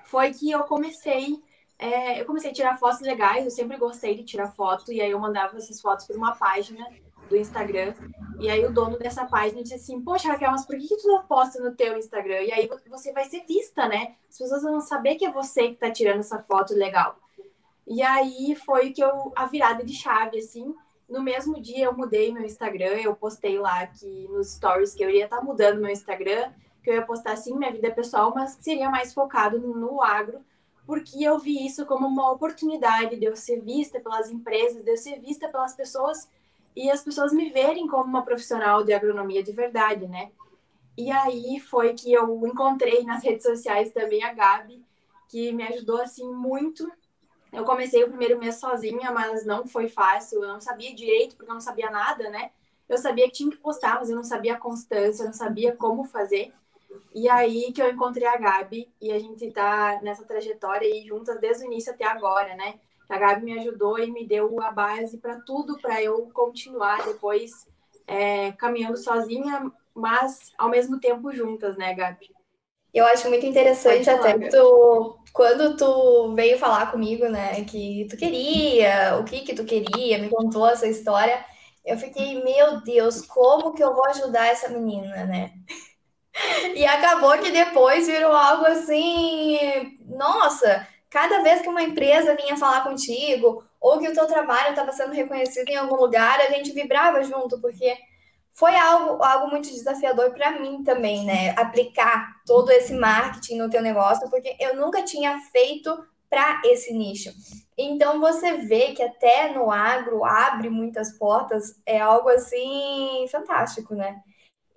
foi 0.03 0.31
que 0.31 0.51
eu 0.51 0.63
comecei 0.65 1.41
é, 1.77 2.19
eu 2.19 2.25
comecei 2.25 2.51
a 2.51 2.53
tirar 2.53 2.77
fotos 2.77 3.01
legais, 3.01 3.43
eu 3.43 3.51
sempre 3.51 3.77
gostei 3.77 4.15
de 4.15 4.23
tirar 4.23 4.51
foto, 4.51 4.91
e 4.91 5.01
aí 5.01 5.11
eu 5.11 5.19
mandava 5.19 5.57
essas 5.57 5.81
fotos 5.81 6.05
por 6.05 6.15
uma 6.15 6.35
página 6.35 6.87
do 7.29 7.35
Instagram, 7.35 7.93
e 8.39 8.49
aí 8.49 8.63
o 8.65 8.71
dono 8.71 8.97
dessa 8.97 9.25
página 9.25 9.61
disse 9.63 9.75
assim, 9.75 10.01
poxa, 10.01 10.29
Raquel, 10.29 10.51
mas 10.51 10.65
por 10.65 10.77
que, 10.77 10.87
que 10.87 10.97
tu 10.97 11.07
não 11.07 11.25
posta 11.25 11.61
no 11.61 11.75
teu 11.75 11.97
Instagram? 11.97 12.41
E 12.41 12.51
aí 12.51 12.69
você 12.89 13.11
vai 13.11 13.25
ser 13.25 13.45
vista, 13.45 13.87
né? 13.87 14.15
As 14.29 14.37
pessoas 14.37 14.63
vão 14.63 14.79
saber 14.79 15.15
que 15.15 15.25
é 15.25 15.31
você 15.31 15.69
que 15.69 15.75
tá 15.75 15.89
tirando 15.91 16.19
essa 16.19 16.39
foto 16.43 16.73
legal. 16.73 17.17
E 17.87 18.01
aí 18.01 18.55
foi 18.55 18.91
que 18.91 19.03
eu, 19.03 19.31
a 19.35 19.45
virada 19.45 19.83
de 19.83 19.93
chave, 19.93 20.39
assim, 20.39 20.73
no 21.09 21.21
mesmo 21.21 21.61
dia 21.61 21.85
eu 21.85 21.93
mudei 21.93 22.33
meu 22.33 22.43
Instagram, 22.43 22.97
eu 23.01 23.15
postei 23.15 23.59
lá 23.59 23.85
que 23.87 24.27
nos 24.29 24.53
stories 24.53 24.93
que 24.93 25.03
eu 25.03 25.09
iria 25.09 25.25
estar 25.25 25.37
tá 25.37 25.43
mudando 25.43 25.81
meu 25.81 25.91
Instagram, 25.91 26.51
que 26.83 26.89
eu 26.89 26.95
ia 26.95 27.01
postar, 27.01 27.33
assim, 27.33 27.55
minha 27.57 27.71
vida 27.71 27.91
pessoal, 27.91 28.33
mas 28.33 28.57
seria 28.61 28.89
mais 28.89 29.13
focado 29.13 29.59
no 29.59 30.01
agro, 30.01 30.39
porque 30.85 31.23
eu 31.23 31.39
vi 31.39 31.65
isso 31.65 31.85
como 31.85 32.07
uma 32.07 32.31
oportunidade 32.31 33.15
de 33.15 33.25
eu 33.25 33.35
ser 33.35 33.61
vista 33.61 33.99
pelas 33.99 34.29
empresas, 34.29 34.83
de 34.83 34.91
eu 34.91 34.97
ser 34.97 35.19
vista 35.19 35.47
pelas 35.47 35.75
pessoas 35.75 36.29
e 36.75 36.91
as 36.91 37.01
pessoas 37.01 37.31
me 37.33 37.49
verem 37.49 37.87
como 37.87 38.03
uma 38.03 38.23
profissional 38.23 38.83
de 38.83 38.93
agronomia 38.93 39.41
de 39.41 39.51
verdade, 39.51 40.07
né? 40.07 40.31
E 40.97 41.11
aí 41.11 41.59
foi 41.59 41.93
que 41.93 42.13
eu 42.13 42.45
encontrei 42.45 43.03
nas 43.03 43.23
redes 43.23 43.43
sociais 43.43 43.91
também 43.91 44.23
a 44.23 44.33
Gabi, 44.33 44.83
que 45.29 45.51
me 45.51 45.63
ajudou 45.63 46.01
assim 46.01 46.29
muito. 46.31 46.89
Eu 47.51 47.63
comecei 47.63 48.03
o 48.03 48.09
primeiro 48.09 48.37
mês 48.37 48.55
sozinha, 48.55 49.11
mas 49.11 49.45
não 49.45 49.65
foi 49.65 49.87
fácil, 49.87 50.43
eu 50.43 50.49
não 50.49 50.59
sabia 50.59 50.93
direito, 50.93 51.35
porque 51.35 51.49
eu 51.49 51.55
não 51.55 51.61
sabia 51.61 51.89
nada, 51.89 52.29
né? 52.29 52.51
Eu 52.87 52.97
sabia 52.97 53.25
que 53.25 53.33
tinha 53.33 53.49
que 53.49 53.57
postar, 53.57 53.95
mas 53.95 54.09
eu 54.09 54.15
não 54.15 54.23
sabia 54.23 54.53
a 54.53 54.59
constância, 54.59 55.23
eu 55.23 55.27
não 55.27 55.33
sabia 55.33 55.75
como 55.75 56.03
fazer. 56.03 56.53
E 57.13 57.29
aí 57.29 57.71
que 57.71 57.81
eu 57.81 57.89
encontrei 57.89 58.27
a 58.27 58.37
Gabi 58.37 58.91
e 59.01 59.11
a 59.11 59.19
gente 59.19 59.51
tá 59.51 59.99
nessa 60.01 60.23
trajetória 60.25 60.87
aí 60.87 61.05
juntas 61.05 61.39
desde 61.39 61.63
o 61.63 61.67
início 61.67 61.93
até 61.93 62.05
agora, 62.05 62.55
né? 62.55 62.75
A 63.09 63.17
Gabi 63.17 63.45
me 63.45 63.59
ajudou 63.59 63.99
e 63.99 64.11
me 64.11 64.25
deu 64.25 64.61
a 64.61 64.71
base 64.71 65.17
para 65.17 65.39
tudo 65.41 65.77
para 65.79 66.01
eu 66.01 66.29
continuar 66.33 67.05
depois 67.05 67.51
é, 68.07 68.51
caminhando 68.53 68.97
sozinha, 68.97 69.71
mas 69.93 70.51
ao 70.57 70.69
mesmo 70.69 70.99
tempo 70.99 71.33
juntas, 71.33 71.77
né, 71.77 71.93
Gabi? 71.93 72.29
Eu 72.93 73.05
acho 73.05 73.27
muito 73.27 73.45
interessante 73.45 74.09
até 74.09 74.39
que 74.39 74.49
tu, 74.49 75.19
quando 75.33 75.75
tu 75.75 76.33
veio 76.33 76.57
falar 76.57 76.91
comigo, 76.91 77.27
né, 77.27 77.63
que 77.65 78.07
tu 78.09 78.15
queria, 78.15 79.17
o 79.19 79.25
que 79.25 79.41
que 79.41 79.53
tu 79.53 79.65
queria, 79.65 80.17
me 80.17 80.29
contou 80.29 80.67
essa 80.67 80.87
história, 80.87 81.43
eu 81.85 81.97
fiquei, 81.97 82.41
meu 82.43 82.81
Deus, 82.81 83.21
como 83.25 83.73
que 83.73 83.83
eu 83.83 83.93
vou 83.93 84.05
ajudar 84.05 84.47
essa 84.47 84.69
menina, 84.69 85.25
né? 85.25 85.51
E 86.75 86.85
acabou 86.85 87.37
que 87.37 87.51
depois 87.51 88.07
virou 88.07 88.33
algo 88.33 88.65
assim, 88.65 89.57
nossa, 90.05 90.87
cada 91.09 91.41
vez 91.41 91.61
que 91.61 91.69
uma 91.69 91.81
empresa 91.81 92.35
vinha 92.35 92.57
falar 92.57 92.83
contigo, 92.83 93.63
ou 93.79 93.99
que 93.99 94.09
o 94.09 94.13
teu 94.13 94.27
trabalho 94.27 94.69
estava 94.69 94.91
sendo 94.91 95.13
reconhecido 95.13 95.69
em 95.69 95.77
algum 95.77 95.95
lugar, 95.95 96.39
a 96.41 96.51
gente 96.51 96.71
vibrava 96.71 97.23
junto, 97.23 97.61
porque 97.61 97.95
foi 98.53 98.75
algo, 98.75 99.23
algo 99.23 99.49
muito 99.49 99.69
desafiador 99.69 100.31
para 100.31 100.59
mim 100.59 100.83
também, 100.83 101.25
né? 101.25 101.51
Aplicar 101.57 102.41
todo 102.45 102.71
esse 102.71 102.93
marketing 102.93 103.57
no 103.57 103.69
teu 103.69 103.81
negócio, 103.81 104.29
porque 104.29 104.55
eu 104.59 104.75
nunca 104.75 105.03
tinha 105.03 105.39
feito 105.51 105.95
para 106.29 106.61
esse 106.65 106.93
nicho. 106.93 107.31
Então 107.77 108.19
você 108.19 108.53
vê 108.53 108.93
que 108.93 109.03
até 109.03 109.51
no 109.53 109.69
agro 109.69 110.23
abre 110.23 110.69
muitas 110.69 111.17
portas, 111.17 111.81
é 111.85 111.99
algo 111.99 112.29
assim 112.29 113.25
fantástico, 113.29 113.93
né? 113.93 114.21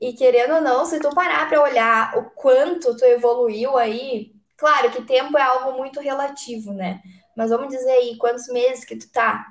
E 0.00 0.12
querendo 0.12 0.54
ou 0.54 0.60
não, 0.60 0.84
se 0.84 1.00
tu 1.00 1.10
parar 1.10 1.48
para 1.48 1.62
olhar 1.62 2.16
o 2.16 2.30
quanto 2.30 2.96
tu 2.96 3.04
evoluiu 3.04 3.76
aí, 3.76 4.32
claro 4.56 4.90
que 4.90 5.02
tempo 5.02 5.36
é 5.36 5.42
algo 5.42 5.76
muito 5.76 6.00
relativo, 6.00 6.72
né? 6.72 7.02
Mas 7.36 7.50
vamos 7.50 7.68
dizer 7.68 7.90
aí 7.90 8.16
quantos 8.16 8.48
meses 8.48 8.84
que 8.84 8.96
tu 8.96 9.10
tá 9.10 9.46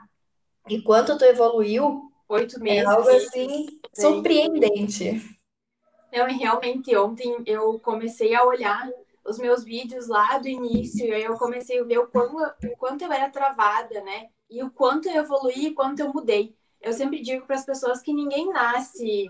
e 0.69 0.81
quanto 0.81 1.17
tu 1.17 1.25
evoluiu. 1.25 2.03
Oito 2.29 2.59
meses. 2.59 2.83
É 2.83 2.85
algo 2.85 3.09
assim 3.09 3.67
surpreendente. 3.93 5.21
Não, 6.11 6.25
realmente 6.25 6.95
ontem 6.95 7.37
eu 7.45 7.79
comecei 7.79 8.35
a 8.35 8.43
olhar 8.43 8.89
os 9.25 9.37
meus 9.37 9.63
vídeos 9.63 10.07
lá 10.07 10.37
do 10.37 10.47
início, 10.47 11.05
e 11.05 11.13
aí 11.13 11.23
eu 11.23 11.37
comecei 11.37 11.79
a 11.79 11.83
ver 11.83 11.99
o 11.99 12.07
quanto, 12.07 12.37
o 12.37 12.77
quanto 12.77 13.03
eu 13.03 13.11
era 13.11 13.29
travada, 13.29 14.01
né? 14.01 14.27
E 14.49 14.63
o 14.63 14.71
quanto 14.71 15.09
eu 15.09 15.15
evoluí, 15.15 15.67
o 15.67 15.75
quanto 15.75 15.99
eu 15.99 16.13
mudei. 16.13 16.55
Eu 16.81 16.93
sempre 16.93 17.21
digo 17.21 17.45
para 17.45 17.55
as 17.55 17.65
pessoas 17.65 18.01
que 18.01 18.13
ninguém 18.13 18.49
nasce 18.49 19.29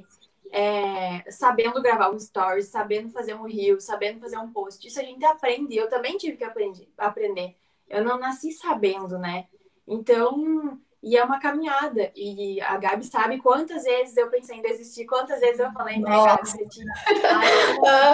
é, 0.51 1.29
sabendo 1.29 1.81
gravar 1.81 2.09
um 2.09 2.17
story, 2.17 2.63
sabendo 2.63 3.09
fazer 3.09 3.33
um 3.33 3.43
reel, 3.43 3.79
sabendo 3.79 4.19
fazer 4.19 4.37
um 4.37 4.51
post. 4.51 4.87
Isso 4.87 4.99
a 4.99 5.03
gente 5.03 5.23
aprende. 5.25 5.75
Eu 5.75 5.89
também 5.89 6.17
tive 6.17 6.37
que 6.37 6.43
aprender. 6.43 6.89
aprender. 6.97 7.55
Eu 7.89 8.03
não 8.03 8.19
nasci 8.19 8.51
sabendo, 8.51 9.17
né? 9.17 9.47
Então, 9.87 10.79
e 11.01 11.15
é 11.15 11.23
uma 11.23 11.39
caminhada. 11.39 12.11
E 12.15 12.59
a 12.61 12.77
Gabi 12.77 13.05
sabe 13.05 13.37
quantas 13.37 13.83
vezes 13.83 14.17
eu 14.17 14.29
pensei 14.29 14.57
em 14.57 14.61
desistir, 14.61 15.05
quantas 15.05 15.39
vezes 15.39 15.59
eu 15.59 15.71
falei, 15.71 15.99
né, 15.99 16.09
Gabi, 16.09 16.49
você 16.49 16.65
tinha... 16.67 16.93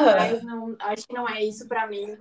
mas 0.05 0.43
não, 0.43 0.75
acho 0.79 1.07
que 1.07 1.13
não 1.13 1.27
é 1.27 1.43
isso 1.43 1.67
para 1.67 1.87
mim. 1.87 2.17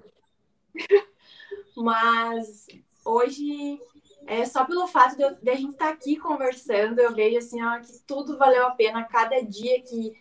mas 1.76 2.66
hoje 3.04 3.80
é 4.26 4.44
só 4.44 4.64
pelo 4.64 4.86
fato 4.86 5.16
de, 5.16 5.34
de 5.42 5.50
a 5.50 5.54
gente 5.54 5.72
estar 5.72 5.86
tá 5.86 5.92
aqui 5.92 6.16
conversando, 6.16 6.98
eu 7.00 7.14
vejo 7.14 7.38
assim, 7.38 7.62
ó, 7.62 7.78
que 7.80 7.92
tudo 8.06 8.38
valeu 8.38 8.66
a 8.66 8.70
pena, 8.70 9.04
cada 9.04 9.40
dia 9.42 9.80
que, 9.82 10.12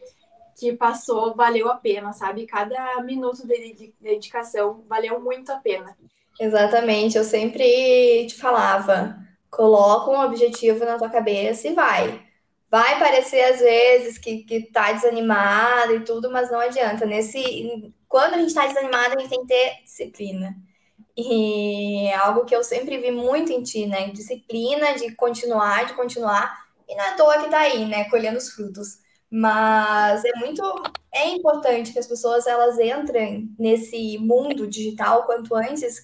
que 0.57 0.73
passou 0.73 1.35
valeu 1.35 1.69
a 1.69 1.75
pena, 1.75 2.11
sabe? 2.13 2.45
Cada 2.45 3.01
minuto 3.01 3.45
de, 3.47 3.73
de 3.73 3.93
dedicação 3.99 4.83
valeu 4.87 5.19
muito 5.19 5.51
a 5.51 5.57
pena. 5.57 5.95
Exatamente, 6.39 7.17
eu 7.17 7.23
sempre 7.23 8.25
te 8.27 8.35
falava, 8.35 9.17
coloca 9.49 10.09
um 10.11 10.25
objetivo 10.25 10.85
na 10.85 10.97
tua 10.97 11.09
cabeça 11.09 11.67
e 11.67 11.73
vai. 11.73 12.21
Vai 12.69 12.99
parecer 12.99 13.41
às 13.41 13.59
vezes 13.59 14.17
que, 14.17 14.43
que 14.43 14.71
tá 14.71 14.93
desanimado 14.93 15.93
e 15.93 15.99
tudo, 16.05 16.31
mas 16.31 16.49
não 16.49 16.59
adianta. 16.59 17.05
Nesse, 17.05 17.93
quando 18.07 18.35
a 18.35 18.37
gente 18.37 18.53
tá 18.53 18.65
desanimado, 18.65 19.15
a 19.15 19.19
gente 19.19 19.29
tem 19.29 19.41
que 19.41 19.47
ter 19.47 19.83
disciplina. 19.83 20.55
E 21.17 22.07
é 22.07 22.15
algo 22.15 22.45
que 22.45 22.55
eu 22.55 22.63
sempre 22.63 22.97
vi 22.97 23.11
muito 23.11 23.51
em 23.51 23.63
ti, 23.63 23.85
né? 23.85 24.09
Disciplina 24.11 24.93
de 24.95 25.15
continuar, 25.15 25.85
de 25.85 25.93
continuar. 25.93 26.65
E 26.87 26.95
não 26.95 27.03
é 27.03 27.09
à 27.09 27.15
toa 27.15 27.41
que 27.43 27.49
tá 27.49 27.59
aí, 27.59 27.85
né? 27.85 28.09
Colhendo 28.09 28.37
os 28.37 28.49
frutos. 28.51 28.99
Mas 29.29 30.23
é 30.25 30.31
muito 30.39 30.61
é 31.13 31.29
importante 31.29 31.93
que 31.93 31.99
as 31.99 32.07
pessoas 32.07 32.47
elas 32.47 32.79
entrem 32.79 33.53
nesse 33.59 34.17
mundo 34.17 34.67
digital 34.67 35.25
quanto 35.25 35.55
antes, 35.55 36.01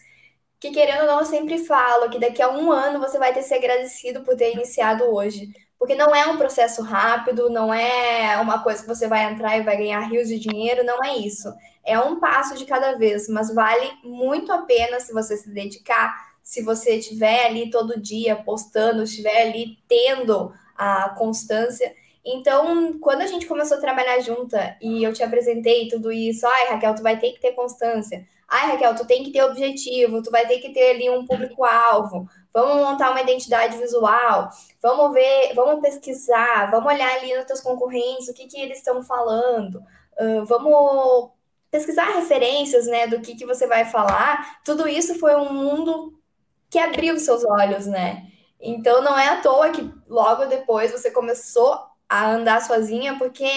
que 0.59 0.71
querendo 0.71 1.01
ou 1.01 1.07
não, 1.07 1.19
eu 1.21 1.25
sempre 1.25 1.59
falo 1.65 2.09
que 2.09 2.19
daqui 2.19 2.41
a 2.41 2.49
um 2.51 2.71
ano 2.71 2.99
você 2.99 3.17
vai 3.19 3.33
ter 3.33 3.43
se 3.43 3.53
agradecido 3.53 4.23
por 4.23 4.35
ter 4.35 4.53
iniciado 4.53 5.05
hoje. 5.05 5.51
Porque 5.79 5.95
não 5.95 6.15
é 6.15 6.25
um 6.27 6.37
processo 6.37 6.81
rápido, 6.81 7.49
não 7.49 7.73
é 7.73 8.37
uma 8.41 8.63
coisa 8.63 8.81
que 8.81 8.87
você 8.87 9.07
vai 9.07 9.31
entrar 9.31 9.57
e 9.57 9.63
vai 9.63 9.77
ganhar 9.77 9.99
rios 10.01 10.27
de 10.27 10.39
dinheiro, 10.39 10.83
não 10.83 11.03
é 11.03 11.17
isso. 11.17 11.53
É 11.85 11.99
um 11.99 12.19
passo 12.19 12.57
de 12.57 12.65
cada 12.65 12.97
vez, 12.97 13.29
mas 13.29 13.53
vale 13.53 13.89
muito 14.03 14.51
a 14.51 14.63
pena 14.63 14.99
se 14.99 15.13
você 15.13 15.37
se 15.37 15.49
dedicar, 15.49 16.13
se 16.41 16.61
você 16.61 16.95
estiver 16.95 17.45
ali 17.45 17.69
todo 17.69 17.99
dia 17.99 18.35
postando, 18.35 19.03
estiver 19.03 19.43
ali 19.43 19.77
tendo 19.87 20.51
a 20.75 21.09
constância. 21.09 21.93
Então, 22.25 22.99
quando 22.99 23.21
a 23.21 23.27
gente 23.27 23.45
começou 23.45 23.77
a 23.77 23.81
trabalhar 23.81 24.19
junta 24.19 24.75
e 24.81 25.03
eu 25.03 25.13
te 25.13 25.23
apresentei 25.23 25.87
tudo 25.87 26.11
isso, 26.11 26.45
ai, 26.45 26.67
Raquel, 26.69 26.95
tu 26.95 27.01
vai 27.01 27.17
ter 27.17 27.31
que 27.31 27.39
ter 27.39 27.53
constância. 27.53 28.25
Ai, 28.47 28.71
Raquel, 28.71 28.95
tu 28.95 29.05
tem 29.05 29.23
que 29.23 29.31
ter 29.31 29.43
objetivo, 29.43 30.21
tu 30.21 30.31
vai 30.31 30.45
ter 30.45 30.59
que 30.59 30.73
ter 30.73 30.91
ali 30.91 31.09
um 31.09 31.25
público-alvo 31.25 32.27
vamos 32.57 32.83
montar 32.83 33.11
uma 33.11 33.21
identidade 33.21 33.77
visual, 33.77 34.49
vamos 34.81 35.13
ver, 35.13 35.53
vamos 35.53 35.79
pesquisar, 35.79 36.71
vamos 36.71 36.91
olhar 36.91 37.07
ali 37.17 37.35
nos 37.35 37.45
teus 37.45 37.61
concorrentes, 37.61 38.27
o 38.27 38.33
que, 38.33 38.47
que 38.47 38.59
eles 38.59 38.79
estão 38.79 39.03
falando, 39.03 39.75
uh, 40.19 40.43
vamos 40.43 41.29
pesquisar 41.69 42.05
referências, 42.15 42.87
né, 42.87 43.05
do 43.05 43.21
que, 43.21 43.35
que 43.35 43.45
você 43.45 43.67
vai 43.67 43.85
falar. 43.85 44.59
Tudo 44.65 44.87
isso 44.87 45.19
foi 45.19 45.35
um 45.35 45.53
mundo 45.53 46.19
que 46.67 46.79
abriu 46.79 47.19
seus 47.19 47.45
olhos, 47.45 47.85
né? 47.85 48.25
Então 48.59 49.03
não 49.03 49.19
é 49.19 49.27
à 49.27 49.41
toa 49.41 49.69
que 49.69 49.87
logo 50.07 50.45
depois 50.45 50.91
você 50.91 51.11
começou 51.11 51.79
a 52.09 52.31
andar 52.31 52.63
sozinha, 52.63 53.19
porque 53.19 53.47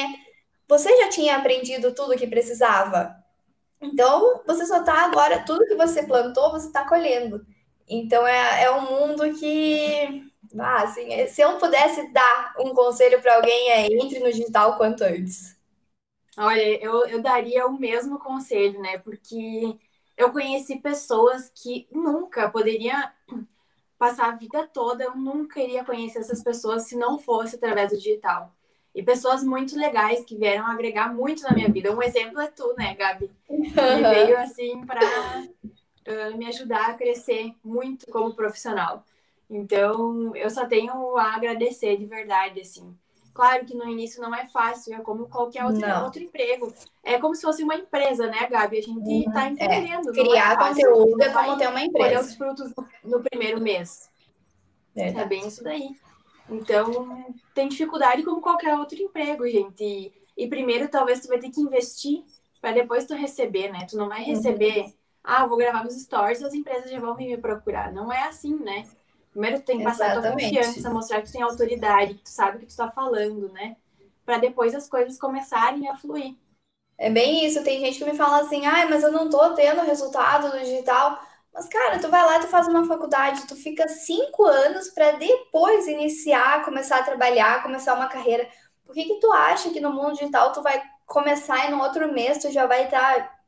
você 0.69 0.95
já 0.99 1.09
tinha 1.09 1.37
aprendido 1.37 1.95
tudo 1.95 2.16
que 2.19 2.26
precisava. 2.26 3.16
Então, 3.80 4.42
você 4.47 4.66
só 4.66 4.80
está 4.80 5.07
agora, 5.07 5.42
tudo 5.47 5.64
que 5.64 5.75
você 5.75 6.02
plantou, 6.02 6.50
você 6.50 6.66
está 6.66 6.87
colhendo. 6.87 7.47
Então 7.91 8.25
é, 8.25 8.63
é 8.63 8.71
um 8.71 8.83
mundo 8.83 9.35
que, 9.35 10.31
ah, 10.57 10.85
assim, 10.85 11.13
é, 11.13 11.27
se 11.27 11.43
eu 11.43 11.59
pudesse 11.59 12.13
dar 12.13 12.55
um 12.61 12.73
conselho 12.73 13.21
para 13.21 13.35
alguém 13.35 13.71
é 13.71 13.87
entre 13.93 14.21
no 14.21 14.31
digital 14.31 14.77
quanto 14.77 15.03
antes. 15.03 15.59
Olha, 16.39 16.63
eu, 16.83 17.05
eu 17.07 17.21
daria 17.21 17.67
o 17.67 17.79
mesmo 17.79 18.21
conselho, 18.21 18.81
né? 18.81 18.99
Porque 18.99 19.77
eu 20.17 20.31
conheci 20.31 20.79
pessoas 20.79 21.51
que 21.53 21.89
nunca 21.91 22.49
poderia 22.49 23.13
passar 23.99 24.29
a 24.29 24.37
vida 24.37 24.67
toda, 24.69 25.03
eu 25.03 25.17
nunca 25.17 25.61
iria 25.61 25.85
conhecer 25.85 26.21
essas 26.21 26.43
pessoas 26.43 26.85
se 26.85 26.97
não 26.97 27.19
fosse 27.19 27.57
através 27.57 27.91
do 27.91 27.99
digital. 27.99 28.55
E 28.95 29.03
pessoas 29.03 29.43
muito 29.43 29.77
legais 29.77 30.25
que 30.25 30.37
vieram 30.37 30.67
agregar 30.67 31.13
muito 31.13 31.43
na 31.43 31.53
minha 31.53 31.69
vida. 31.69 31.95
Um 31.95 32.03
exemplo 32.03 32.41
é 32.41 32.47
tu, 32.47 32.73
né, 32.79 32.95
Gabi? 32.95 33.31
Que 33.47 33.71
veio 33.71 34.39
assim 34.39 34.85
para 34.87 35.01
uh, 36.11 36.37
me 36.37 36.47
ajudar 36.47 36.90
a 36.90 36.95
crescer 36.95 37.55
muito 37.64 38.07
como 38.07 38.35
profissional. 38.35 39.05
Então, 39.49 40.35
eu 40.37 40.49
só 40.49 40.67
tenho 40.67 41.17
a 41.17 41.35
agradecer 41.35 41.97
de 41.97 42.07
verdade, 42.07 42.61
assim. 42.61 42.97
Claro 43.33 43.64
que 43.64 43.75
no 43.75 43.88
início 43.88 44.21
não 44.21 44.35
é 44.35 44.47
fácil, 44.47 44.95
é 44.95 45.00
como 45.00 45.29
qualquer 45.29 45.64
outro, 45.64 45.87
outro 46.05 46.23
emprego. 46.23 46.73
É 47.02 47.19
como 47.19 47.35
se 47.35 47.43
fosse 47.43 47.62
uma 47.62 47.75
empresa, 47.75 48.26
né, 48.26 48.47
Gabi? 48.49 48.79
A 48.79 48.83
gente 48.83 49.26
está 49.26 49.45
uhum. 49.45 49.49
empreendendo. 49.49 50.11
É, 50.11 50.12
criar 50.12 50.52
é 50.52 50.57
conteúdo 50.57 51.23
é 51.23 51.31
como 51.31 51.57
ter 51.57 51.69
uma 51.69 51.83
empresa. 51.83 52.09
Colher 52.09 52.21
os 52.21 52.35
frutos 52.35 52.73
no, 53.05 53.23
primeiro 53.23 53.61
mês. 53.61 54.11
É. 54.97 55.09
é 55.09 55.25
bem 55.25 55.47
isso 55.47 55.62
daí. 55.62 55.88
Então, 56.49 57.25
tem 57.55 57.69
dificuldade 57.69 58.23
como 58.25 58.40
qualquer 58.40 58.76
outro 58.76 59.00
emprego, 59.00 59.49
gente. 59.49 59.83
E, 59.83 60.12
e 60.37 60.49
primeiro, 60.49 60.88
talvez 60.88 61.21
tu 61.21 61.29
vai 61.29 61.38
ter 61.38 61.50
que 61.50 61.61
investir 61.61 62.25
para 62.61 62.73
depois 62.73 63.07
tu 63.07 63.14
receber, 63.14 63.73
né? 63.73 63.87
Tu 63.88 63.97
não 63.97 64.09
vai 64.09 64.23
receber 64.23 64.83
uhum 64.83 65.00
ah, 65.23 65.47
vou 65.47 65.59
gravar 65.59 65.83
meus 65.83 66.00
stories, 66.00 66.43
as 66.43 66.55
empresas 66.55 66.91
já 66.91 66.99
vão 66.99 67.15
vir 67.15 67.29
me 67.29 67.37
procurar. 67.37 67.93
Não 67.93 68.12
é 68.12 68.29
assim, 68.29 68.55
né? 68.57 68.87
Primeiro 69.31 69.61
tu 69.61 69.65
tem 69.65 69.79
que 69.79 69.85
passar 69.85 70.17
a 70.17 70.21
tua 70.21 70.33
confiança, 70.33 70.91
mostrar 70.91 71.21
que 71.21 71.29
tu 71.29 71.33
tem 71.33 71.43
autoridade, 71.43 72.15
que 72.15 72.23
tu 72.23 72.31
sabe 72.31 72.57
o 72.57 72.61
que 72.61 72.67
tu 72.67 72.77
tá 72.77 72.91
falando, 72.91 73.49
né? 73.53 73.77
Para 74.25 74.39
depois 74.39 74.75
as 74.75 74.89
coisas 74.89 75.19
começarem 75.19 75.89
a 75.89 75.95
fluir. 75.95 76.37
É 76.99 77.09
bem 77.09 77.47
isso. 77.47 77.62
Tem 77.62 77.81
gente 77.81 77.99
que 77.99 78.05
me 78.05 78.17
fala 78.17 78.41
assim, 78.41 78.67
ai, 78.67 78.89
mas 78.89 79.03
eu 79.03 79.12
não 79.12 79.31
tô 79.31 79.55
tendo 79.55 79.83
resultado 79.83 80.49
no 80.49 80.59
digital. 80.59 81.19
Mas, 81.53 81.69
cara, 81.69 81.99
tu 81.99 82.09
vai 82.09 82.25
lá, 82.25 82.39
tu 82.39 82.47
faz 82.47 82.69
uma 82.69 82.87
faculdade, 82.87 83.47
tu 83.47 83.57
fica 83.57 83.89
cinco 83.89 84.45
anos 84.45 84.89
para 84.89 85.12
depois 85.12 85.87
iniciar, 85.89 86.65
começar 86.65 86.99
a 87.00 87.03
trabalhar, 87.03 87.62
começar 87.62 87.95
uma 87.95 88.07
carreira. 88.07 88.49
Por 88.85 88.95
que 88.95 89.05
que 89.05 89.21
tu 89.21 89.33
acha 89.33 89.71
que 89.71 89.81
no 89.81 89.93
mundo 89.93 90.12
digital 90.12 90.53
tu 90.53 90.62
vai 90.62 90.81
começar 91.07 91.67
e 91.67 91.71
no 91.71 91.83
outro 91.83 92.12
mês 92.12 92.39
tu 92.39 92.50
já 92.50 92.67
vai 92.67 92.85
estar 92.85 93.15
tá 93.15 93.40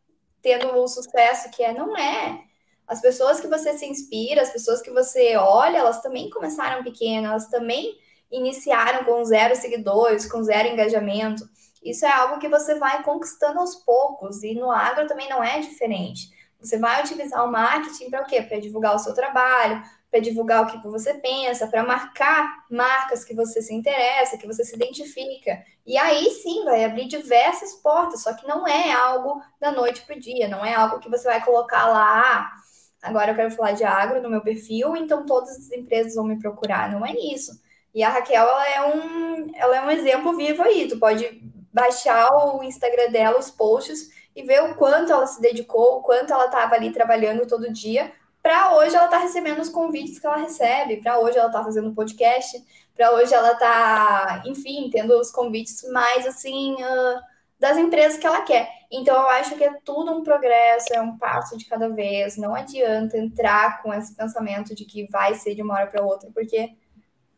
tendo 0.43 0.75
o 0.77 0.89
sucesso 0.89 1.51
que 1.51 1.63
é. 1.63 1.73
Não 1.73 1.97
é. 1.97 2.43
As 2.87 3.01
pessoas 3.01 3.41
que 3.41 3.47
você 3.47 3.73
se 3.79 3.87
inspira, 3.87 4.43
as 4.43 4.51
pessoas 4.51 4.83
que 4.83 4.91
você 4.91 5.37
olha, 5.37 5.79
elas 5.79 6.03
também 6.03 6.29
começaram 6.29 6.83
pequenas, 6.83 7.31
elas 7.31 7.49
também 7.49 7.97
iniciaram 8.31 9.05
com 9.05 9.25
zero 9.25 9.55
seguidores, 9.55 10.31
com 10.31 10.43
zero 10.43 10.69
engajamento. 10.69 11.49
Isso 11.83 12.05
é 12.05 12.13
algo 12.13 12.39
que 12.39 12.49
você 12.49 12.75
vai 12.75 13.03
conquistando 13.03 13.61
aos 13.61 13.75
poucos, 13.77 14.43
e 14.43 14.55
no 14.55 14.71
agro 14.71 15.07
também 15.07 15.29
não 15.29 15.43
é 15.43 15.61
diferente. 15.61 16.31
Você 16.61 16.79
vai 16.79 17.03
utilizar 17.03 17.45
o 17.45 17.51
marketing 17.51 18.09
para 18.09 18.23
o 18.23 18.27
quê? 18.27 18.41
Para 18.41 18.61
divulgar 18.61 18.95
o 18.95 18.99
seu 18.99 19.13
trabalho, 19.15 19.83
para 20.13 20.21
divulgar 20.21 20.63
o 20.63 20.67
que 20.67 20.87
você 20.87 21.15
pensa, 21.15 21.67
para 21.67 21.83
marcar 21.83 22.67
marcas 22.71 23.25
que 23.25 23.35
você 23.35 23.63
se 23.63 23.73
interessa, 23.73 24.37
que 24.37 24.47
você 24.47 24.63
se 24.63 24.77
identifica. 24.77 25.65
E 25.87 25.97
aí 25.97 26.31
sim 26.31 26.67
vai 26.67 26.85
abrir 26.85 27.09
diversas 27.09 27.73
portas, 27.77 28.23
só 28.23 28.35
que 28.35 28.47
não 28.47 28.69
é 28.69 28.93
algo 28.93 29.41
da 29.59 29.73
noite 29.73 30.03
para 30.03 30.15
o 30.15 30.21
dia, 30.21 30.49
não 30.49 30.63
é 30.63 30.75
algo 30.75 30.99
que 30.99 31.09
você 31.09 31.25
vai 31.25 31.43
colocar 31.43 31.87
lá. 31.87 32.21
Ah, 32.21 32.53
agora 33.01 33.31
eu 33.33 33.35
quero 33.35 33.51
falar 33.53 33.73
de 33.73 33.85
agro 33.85 34.21
no 34.21 34.29
meu 34.29 34.43
perfil, 34.43 34.95
então 34.95 35.25
todas 35.25 35.57
as 35.57 35.73
empresas 35.73 36.15
vão 36.15 36.25
me 36.25 36.39
procurar. 36.39 36.93
Não 36.93 37.07
é 37.07 37.13
isso. 37.13 37.59
E 37.95 38.03
a 38.03 38.11
Raquel, 38.11 38.47
ela 38.47 38.69
é 38.69 38.95
um, 38.95 39.51
ela 39.55 39.77
é 39.77 39.81
um 39.81 39.91
exemplo 39.91 40.37
vivo 40.37 40.63
aí. 40.63 40.89
Tu 40.89 40.99
pode 40.99 41.43
baixar 41.73 42.29
o 42.55 42.63
Instagram 42.63 43.11
dela, 43.11 43.39
os 43.39 43.51
posts, 43.51 44.11
e 44.37 44.43
ver 44.43 44.63
o 44.63 44.75
quanto 44.75 45.11
ela 45.11 45.27
se 45.27 45.41
dedicou, 45.41 45.99
o 45.99 46.03
quanto 46.03 46.35
ela 46.35 46.47
estava 46.47 46.75
ali 46.75 46.93
trabalhando 46.93 47.47
todo 47.47 47.73
dia 47.73 48.13
para 48.43 48.75
hoje 48.75 48.97
ela 48.97 49.09
tá 49.09 49.19
recebendo 49.19 49.61
os 49.61 49.69
convites 49.69 50.19
que 50.19 50.27
ela 50.27 50.37
recebe, 50.37 51.01
para 51.01 51.19
hoje 51.21 51.39
ela 51.39 51.51
tá 51.51 51.63
fazendo 51.63 51.95
podcast, 51.95 52.63
para 52.95 53.13
hoje 53.13 53.33
ela 53.33 53.55
tá, 53.55 54.43
enfim, 54.45 54.91
tendo 54.91 55.19
os 55.19 55.31
convites 55.31 55.83
mais 55.91 56.27
assim 56.27 56.75
uh, 56.75 57.21
das 57.59 57.79
empresas 57.79 58.19
que 58.19 58.27
ela 58.27 58.43
quer. 58.43 58.69
Então 58.91 59.15
eu 59.15 59.29
acho 59.31 59.57
que 59.57 59.65
é 59.65 59.73
tudo 59.85 60.13
um 60.13 60.23
progresso, 60.23 60.93
é 60.93 61.01
um 61.01 61.17
passo 61.17 61.57
de 61.57 61.65
cada 61.65 61.89
vez. 61.89 62.37
Não 62.37 62.55
adianta 62.55 63.17
entrar 63.17 63.81
com 63.83 63.95
esse 63.95 64.15
pensamento 64.15 64.75
de 64.75 64.85
que 64.85 65.07
vai 65.07 65.35
ser 65.35 65.55
de 65.55 65.63
uma 65.63 65.75
hora 65.75 65.87
para 65.87 66.05
outra, 66.05 66.29
porque 66.35 66.77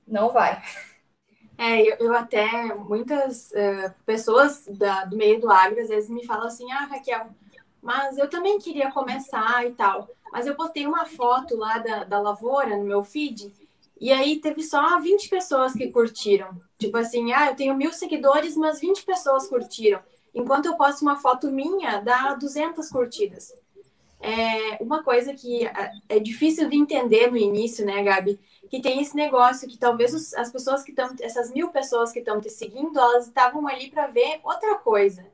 não 0.08 0.30
vai. 0.30 0.60
É, 1.56 1.80
eu, 1.80 1.96
eu 2.00 2.14
até, 2.14 2.74
muitas 2.74 3.50
uh, 3.50 3.94
pessoas 4.04 4.66
da, 4.66 5.04
do 5.04 5.16
meio 5.16 5.40
do 5.40 5.50
agro 5.50 5.80
às 5.80 5.88
vezes 5.88 6.10
me 6.10 6.26
falam 6.26 6.46
assim, 6.46 6.70
ah, 6.72 6.86
Raquel, 6.86 7.28
mas 7.80 8.18
eu 8.18 8.28
também 8.28 8.58
queria 8.58 8.90
começar 8.90 9.64
e 9.66 9.72
tal. 9.72 10.08
Mas 10.34 10.48
eu 10.48 10.56
postei 10.56 10.84
uma 10.84 11.06
foto 11.06 11.56
lá 11.56 11.78
da, 11.78 12.02
da 12.02 12.20
lavoura 12.20 12.76
no 12.76 12.82
meu 12.82 13.04
feed, 13.04 13.54
e 14.00 14.10
aí 14.10 14.40
teve 14.40 14.64
só 14.64 14.98
20 14.98 15.28
pessoas 15.28 15.72
que 15.74 15.92
curtiram. 15.92 16.60
Tipo 16.76 16.96
assim, 16.96 17.32
ah, 17.32 17.50
eu 17.50 17.54
tenho 17.54 17.76
mil 17.76 17.92
seguidores, 17.92 18.56
mas 18.56 18.80
20 18.80 19.04
pessoas 19.04 19.46
curtiram. 19.46 20.00
Enquanto 20.34 20.66
eu 20.66 20.76
posto 20.76 21.02
uma 21.02 21.14
foto 21.16 21.52
minha, 21.52 22.00
dá 22.00 22.34
200 22.34 22.90
curtidas. 22.90 23.54
É 24.20 24.82
uma 24.82 25.04
coisa 25.04 25.32
que 25.34 25.64
é, 25.68 25.92
é 26.08 26.18
difícil 26.18 26.68
de 26.68 26.76
entender 26.76 27.30
no 27.30 27.36
início, 27.36 27.86
né, 27.86 28.02
Gabi? 28.02 28.40
Que 28.68 28.82
tem 28.82 29.00
esse 29.00 29.14
negócio 29.14 29.68
que 29.68 29.78
talvez 29.78 30.34
as 30.34 30.50
pessoas 30.50 30.82
que 30.82 30.90
estão, 30.90 31.14
essas 31.20 31.52
mil 31.52 31.68
pessoas 31.68 32.10
que 32.10 32.18
estão 32.18 32.40
te 32.40 32.50
seguindo, 32.50 32.98
elas 32.98 33.28
estavam 33.28 33.68
ali 33.68 33.88
para 33.88 34.08
ver 34.08 34.40
outra 34.42 34.74
coisa, 34.78 35.24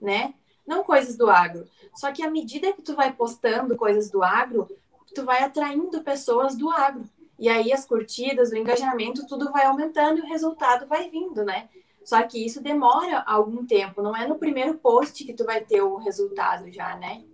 né? 0.00 0.32
Não 0.66 0.82
coisas 0.82 1.16
do 1.16 1.30
agro. 1.30 1.66
Só 1.94 2.12
que 2.12 2.22
à 2.22 2.30
medida 2.30 2.72
que 2.72 2.82
tu 2.82 2.94
vai 2.94 3.12
postando 3.12 3.76
coisas 3.76 4.10
do 4.10 4.22
agro, 4.22 4.68
tu 5.14 5.24
vai 5.24 5.42
atraindo 5.42 6.02
pessoas 6.02 6.56
do 6.56 6.70
agro. 6.70 7.04
E 7.38 7.48
aí 7.48 7.72
as 7.72 7.84
curtidas, 7.84 8.50
o 8.50 8.56
engajamento, 8.56 9.26
tudo 9.26 9.52
vai 9.52 9.66
aumentando 9.66 10.18
e 10.18 10.22
o 10.22 10.26
resultado 10.26 10.86
vai 10.86 11.08
vindo, 11.10 11.44
né? 11.44 11.68
Só 12.04 12.22
que 12.22 12.44
isso 12.44 12.62
demora 12.62 13.22
algum 13.26 13.66
tempo, 13.66 14.00
não 14.00 14.16
é 14.16 14.26
no 14.26 14.36
primeiro 14.36 14.74
post 14.74 15.24
que 15.24 15.34
tu 15.34 15.44
vai 15.44 15.60
ter 15.60 15.82
o 15.82 15.96
resultado 15.96 16.70
já, 16.70 16.96
né? 16.96 17.24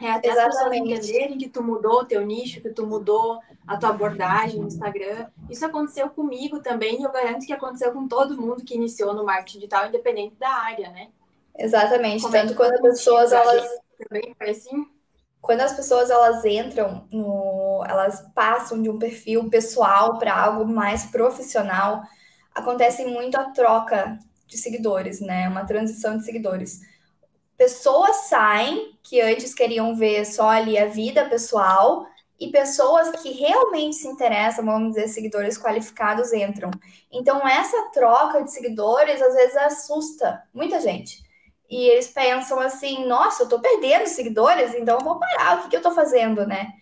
É 0.00 0.10
até 0.10 0.28
Exatamente. 0.28 0.38
as 0.38 0.56
pessoas 0.56 0.76
entenderem 0.76 1.38
que 1.38 1.48
tu 1.48 1.62
mudou 1.62 2.00
o 2.00 2.04
teu 2.04 2.24
nicho, 2.24 2.60
que 2.60 2.70
tu 2.70 2.86
mudou 2.86 3.40
a 3.66 3.76
tua 3.76 3.90
abordagem 3.90 4.60
no 4.60 4.66
Instagram. 4.66 5.28
Isso 5.50 5.64
aconteceu 5.64 6.08
comigo 6.08 6.60
também 6.60 7.00
e 7.00 7.04
eu 7.04 7.12
garanto 7.12 7.46
que 7.46 7.52
aconteceu 7.52 7.92
com 7.92 8.08
todo 8.08 8.40
mundo 8.40 8.64
que 8.64 8.74
iniciou 8.74 9.14
no 9.14 9.24
marketing 9.24 9.58
digital, 9.58 9.86
independente 9.86 10.34
da 10.36 10.48
área, 10.48 10.90
né? 10.90 11.10
Exatamente. 11.58 12.22
Como 12.22 12.32
Tanto 12.32 12.52
é 12.52 12.56
quando 12.56 12.74
as 12.74 12.80
pessoas 12.80 13.32
elas 13.32 13.82
também 13.98 14.34
foi 14.36 14.50
assim? 14.50 14.86
Quando 15.40 15.60
as 15.60 15.72
pessoas 15.72 16.10
elas 16.10 16.44
entram 16.44 17.06
no, 17.10 17.84
elas 17.88 18.24
passam 18.34 18.80
de 18.80 18.88
um 18.88 18.98
perfil 18.98 19.48
pessoal 19.50 20.18
para 20.18 20.34
algo 20.34 20.64
mais 20.64 21.06
profissional, 21.06 22.02
acontece 22.54 23.04
muito 23.04 23.36
a 23.36 23.50
troca 23.50 24.18
de 24.46 24.56
seguidores, 24.56 25.20
né? 25.20 25.48
Uma 25.48 25.64
transição 25.64 26.16
de 26.16 26.24
seguidores. 26.24 26.80
Pessoas 27.56 28.28
saem 28.28 28.98
que 29.02 29.20
antes 29.20 29.54
queriam 29.54 29.94
ver 29.94 30.24
só 30.24 30.48
ali 30.48 30.78
a 30.78 30.86
vida 30.86 31.28
pessoal 31.28 32.06
e 32.38 32.50
pessoas 32.50 33.10
que 33.22 33.32
realmente 33.32 33.96
se 33.96 34.08
interessam, 34.08 34.64
vamos 34.64 34.94
dizer, 34.94 35.08
seguidores 35.08 35.58
qualificados 35.58 36.32
entram. 36.32 36.70
Então 37.10 37.46
essa 37.46 37.90
troca 37.92 38.42
de 38.42 38.52
seguidores 38.52 39.20
às 39.20 39.34
vezes 39.34 39.56
assusta 39.56 40.42
muita 40.52 40.80
gente 40.80 41.22
e 41.68 41.88
eles 41.88 42.08
pensam 42.08 42.60
assim: 42.60 43.06
nossa, 43.06 43.44
eu 43.44 43.48
tô 43.48 43.60
perdendo 43.60 44.06
seguidores, 44.06 44.74
então 44.74 44.98
eu 44.98 45.04
vou 45.04 45.18
parar, 45.18 45.58
o 45.58 45.62
que, 45.62 45.70
que 45.70 45.76
eu 45.76 45.82
tô 45.82 45.90
fazendo, 45.92 46.46
né? 46.46 46.72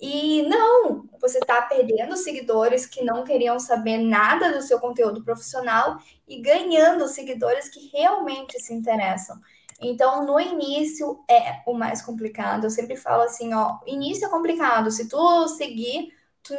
E 0.00 0.42
não, 0.48 1.04
você 1.20 1.38
está 1.38 1.60
perdendo 1.62 2.16
seguidores 2.16 2.86
que 2.86 3.04
não 3.04 3.22
queriam 3.22 3.58
saber 3.60 3.98
nada 3.98 4.50
do 4.50 4.62
seu 4.62 4.80
conteúdo 4.80 5.22
profissional 5.22 5.98
e 6.26 6.40
ganhando 6.40 7.06
seguidores 7.06 7.68
que 7.68 7.90
realmente 7.92 8.58
se 8.60 8.72
interessam. 8.72 9.36
Então, 9.80 10.24
no 10.24 10.40
início 10.40 11.22
é 11.28 11.62
o 11.66 11.74
mais 11.74 12.02
complicado. 12.02 12.64
Eu 12.64 12.70
sempre 12.70 12.96
falo 12.96 13.22
assim, 13.22 13.52
ó, 13.54 13.78
início 13.86 14.26
é 14.26 14.30
complicado. 14.30 14.90
Se 14.90 15.08
tu 15.08 15.48
seguir, 15.48 16.12
tu 16.42 16.54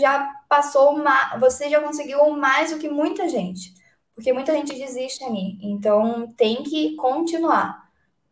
já 0.00 0.28
passou, 0.48 0.90
uma, 0.94 1.36
você 1.38 1.68
já 1.68 1.80
conseguiu 1.80 2.28
mais 2.30 2.72
do 2.72 2.78
que 2.78 2.88
muita 2.88 3.28
gente 3.28 3.79
porque 4.20 4.34
muita 4.34 4.52
gente 4.52 4.74
desiste 4.74 5.24
ali. 5.24 5.58
Então, 5.62 6.30
tem 6.36 6.62
que 6.62 6.94
continuar. 6.96 7.88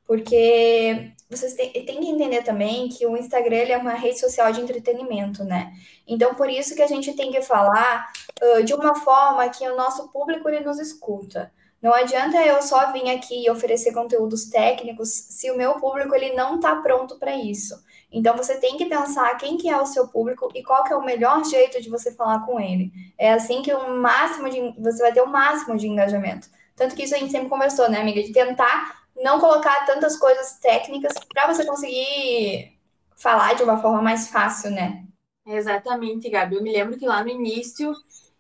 Porque 0.07 1.13
vocês 1.31 1.55
têm, 1.55 1.73
têm 1.73 2.01
que 2.01 2.11
entender 2.11 2.43
também 2.43 2.91
que 2.91 3.07
o 3.07 3.17
Instagram 3.17 3.57
é 3.57 3.79
uma 3.79 3.95
rede 3.95 4.21
social 4.21 4.53
de 4.53 4.61
entretenimento, 4.61 5.45
né? 5.45 5.73
Então, 6.07 6.35
por 6.35 6.51
isso 6.51 6.75
que 6.77 6.83
a 6.83 6.87
gente 6.87 7.15
tem 7.15 7.33
que 7.33 7.41
falar 7.41 8.13
uh, 8.43 8.63
de 8.63 8.75
uma 8.75 8.95
forma 8.97 9.49
que 9.49 9.67
o 9.67 9.77
nosso 9.77 10.11
público 10.11 10.47
ele 10.49 10.61
nos 10.61 10.79
escuta. 10.79 11.51
Não 11.81 11.95
adianta 11.95 12.37
eu 12.37 12.61
só 12.61 12.93
vir 12.93 13.09
aqui 13.09 13.47
e 13.47 13.51
oferecer 13.51 13.93
conteúdos 13.93 14.45
técnicos 14.51 15.09
se 15.09 15.51
o 15.51 15.57
meu 15.57 15.75
público 15.75 16.15
ele 16.15 16.35
não 16.35 16.57
está 16.57 16.77
pronto 16.77 17.19
para 17.19 17.35
isso. 17.35 17.83
Então 18.11 18.37
você 18.37 18.57
tem 18.59 18.77
que 18.77 18.87
pensar 18.87 19.37
quem 19.37 19.57
que 19.59 19.69
é 19.69 19.81
o 19.81 19.87
seu 19.87 20.09
público 20.09 20.51
e 20.55 20.63
qual 20.63 20.83
que 20.83 20.93
é 20.93 20.97
o 20.97 21.05
melhor 21.05 21.45
jeito 21.45 21.81
de 21.81 21.91
você 21.91 22.13
falar 22.13 22.45
com 22.47 22.59
ele. 22.59 22.91
É 23.19 23.33
assim 23.33 23.61
que 23.63 23.73
o 23.73 23.97
máximo 23.97 24.49
de 24.49 24.75
você 24.81 25.03
vai 25.03 25.13
ter 25.13 25.21
o 25.21 25.29
máximo 25.29 25.77
de 25.77 25.87
engajamento. 25.87 26.49
Tanto 26.75 26.95
que 26.95 27.03
isso 27.03 27.15
a 27.15 27.19
gente 27.19 27.33
sempre 27.33 27.49
conversou, 27.49 27.91
né, 27.91 28.01
amiga, 28.01 28.23
de 28.23 28.33
tentar 28.33 29.03
não 29.17 29.41
colocar 29.41 29.85
tantas 29.85 30.17
coisas 30.17 30.59
técnicas 30.59 31.13
para 31.33 31.53
você 31.53 31.67
conseguir 31.67 32.79
falar 33.17 33.55
de 33.55 33.63
uma 33.63 33.79
forma 33.79 34.01
mais 34.01 34.29
fácil, 34.29 34.71
né? 34.71 35.05
Exatamente, 35.45 36.31
Gabi. 36.31 36.57
Eu 36.57 36.63
me 36.63 36.73
lembro 36.73 36.97
que 36.97 37.07
lá 37.07 37.23
no 37.23 37.31
início 37.31 37.93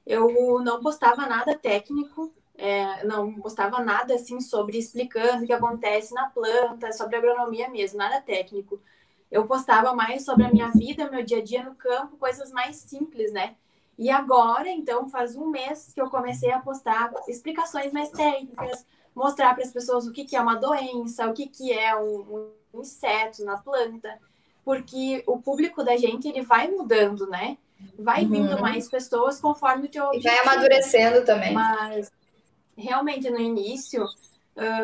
eu 0.06 0.60
não 0.60 0.80
postava 0.80 1.26
nada 1.26 1.58
técnico, 1.58 2.32
é, 2.56 3.04
não 3.04 3.34
postava 3.34 3.80
nada 3.80 4.14
assim 4.14 4.40
sobre 4.40 4.78
explicando 4.78 5.44
o 5.44 5.46
que 5.46 5.52
acontece 5.52 6.14
na 6.14 6.30
planta, 6.30 6.92
sobre 6.92 7.16
agronomia 7.16 7.68
mesmo, 7.68 7.98
nada 7.98 8.20
técnico 8.20 8.80
eu 9.30 9.46
postava 9.46 9.94
mais 9.94 10.24
sobre 10.24 10.44
a 10.44 10.50
minha 10.50 10.68
vida, 10.70 11.10
meu 11.10 11.22
dia 11.22 11.38
a 11.38 11.42
dia 11.42 11.62
no 11.62 11.74
campo, 11.74 12.16
coisas 12.16 12.50
mais 12.50 12.76
simples, 12.76 13.32
né? 13.32 13.56
E 13.98 14.10
agora, 14.10 14.68
então, 14.68 15.08
faz 15.08 15.36
um 15.36 15.48
mês 15.48 15.92
que 15.92 16.00
eu 16.00 16.08
comecei 16.08 16.52
a 16.52 16.60
postar 16.60 17.12
explicações 17.26 17.92
mais 17.92 18.10
técnicas, 18.10 18.86
mostrar 19.14 19.54
para 19.54 19.64
as 19.64 19.72
pessoas 19.72 20.06
o 20.06 20.12
que, 20.12 20.24
que 20.24 20.36
é 20.36 20.40
uma 20.40 20.54
doença, 20.54 21.28
o 21.28 21.34
que, 21.34 21.48
que 21.48 21.72
é 21.72 21.96
um, 21.96 22.52
um 22.72 22.80
inseto 22.80 23.44
na 23.44 23.58
planta, 23.58 24.18
porque 24.64 25.24
o 25.26 25.38
público 25.38 25.82
da 25.82 25.96
gente 25.96 26.28
ele 26.28 26.42
vai 26.42 26.68
mudando, 26.68 27.26
né? 27.26 27.58
Vai 27.98 28.24
uhum. 28.24 28.30
vindo 28.30 28.60
mais 28.60 28.88
pessoas 28.88 29.40
conforme 29.40 29.86
o 29.86 29.90
teu 29.90 30.04
objetivo. 30.04 30.32
E 30.32 30.36
vai 30.36 30.46
amadurecendo 30.46 31.24
também. 31.24 31.52
Mas 31.52 32.10
realmente 32.76 33.28
no 33.28 33.40
início, 33.40 34.04